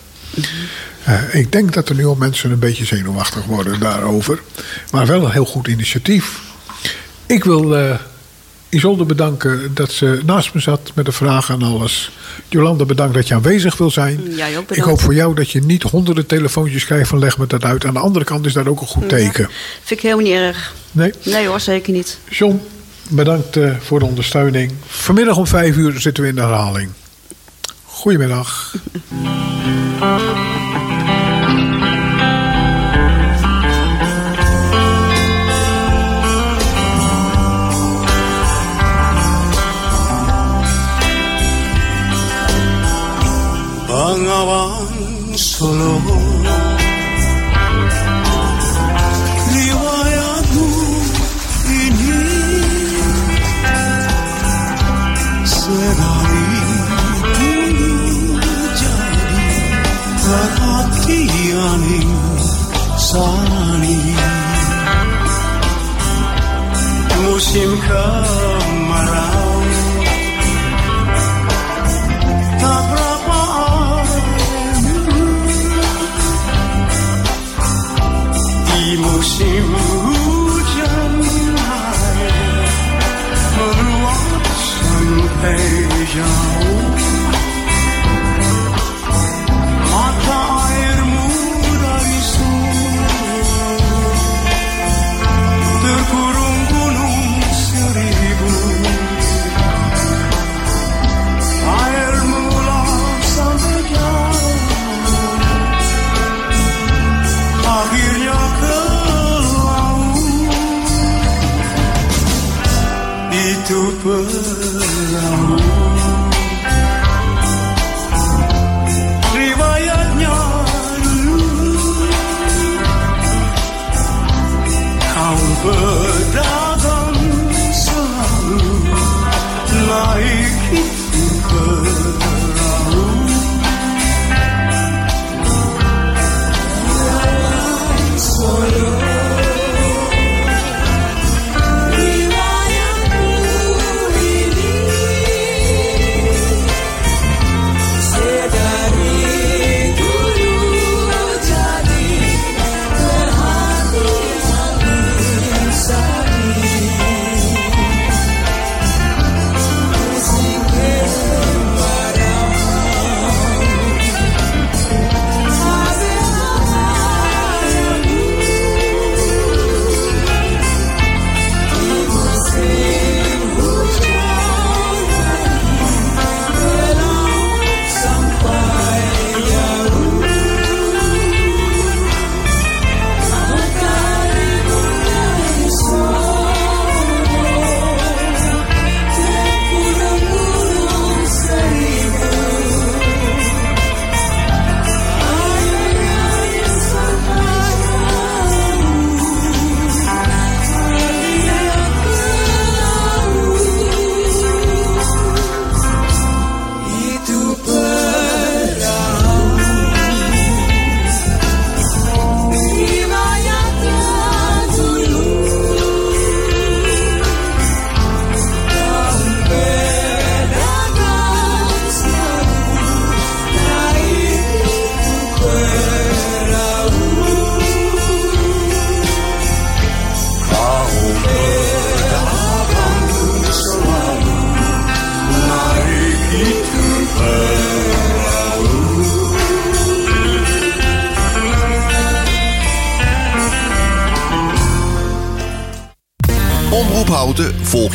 [1.03, 4.39] Eh, ik denk dat er nu al mensen een beetje zenuwachtig worden daarover.
[4.91, 6.39] Maar wel een heel goed initiatief.
[7.25, 7.95] Ik wil eh
[8.75, 12.11] Isolde bedanken dat ze naast me zat met de vragen en alles.
[12.49, 14.35] Jolanda, bedankt dat je aanwezig wil zijn.
[14.35, 17.47] Jij ook Ik hoop voor jou dat je niet honderden telefoontjes krijgt van leg me
[17.47, 17.85] dat uit.
[17.85, 19.49] Aan de andere kant is dat ook een goed teken.
[19.83, 20.73] Vind ik helemaal niet erg.
[20.91, 21.13] Nee?
[21.23, 22.19] Nee hoor, zeker niet.
[22.29, 22.61] John,
[23.09, 24.71] bedankt eh, voor de ondersteuning.
[24.87, 26.89] Vanmiddag om vijf uur zitten we in de herhaling.
[28.01, 28.73] Goedemiddag.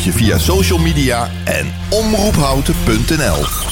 [0.09, 3.70] Via social media en omroephouten.nl.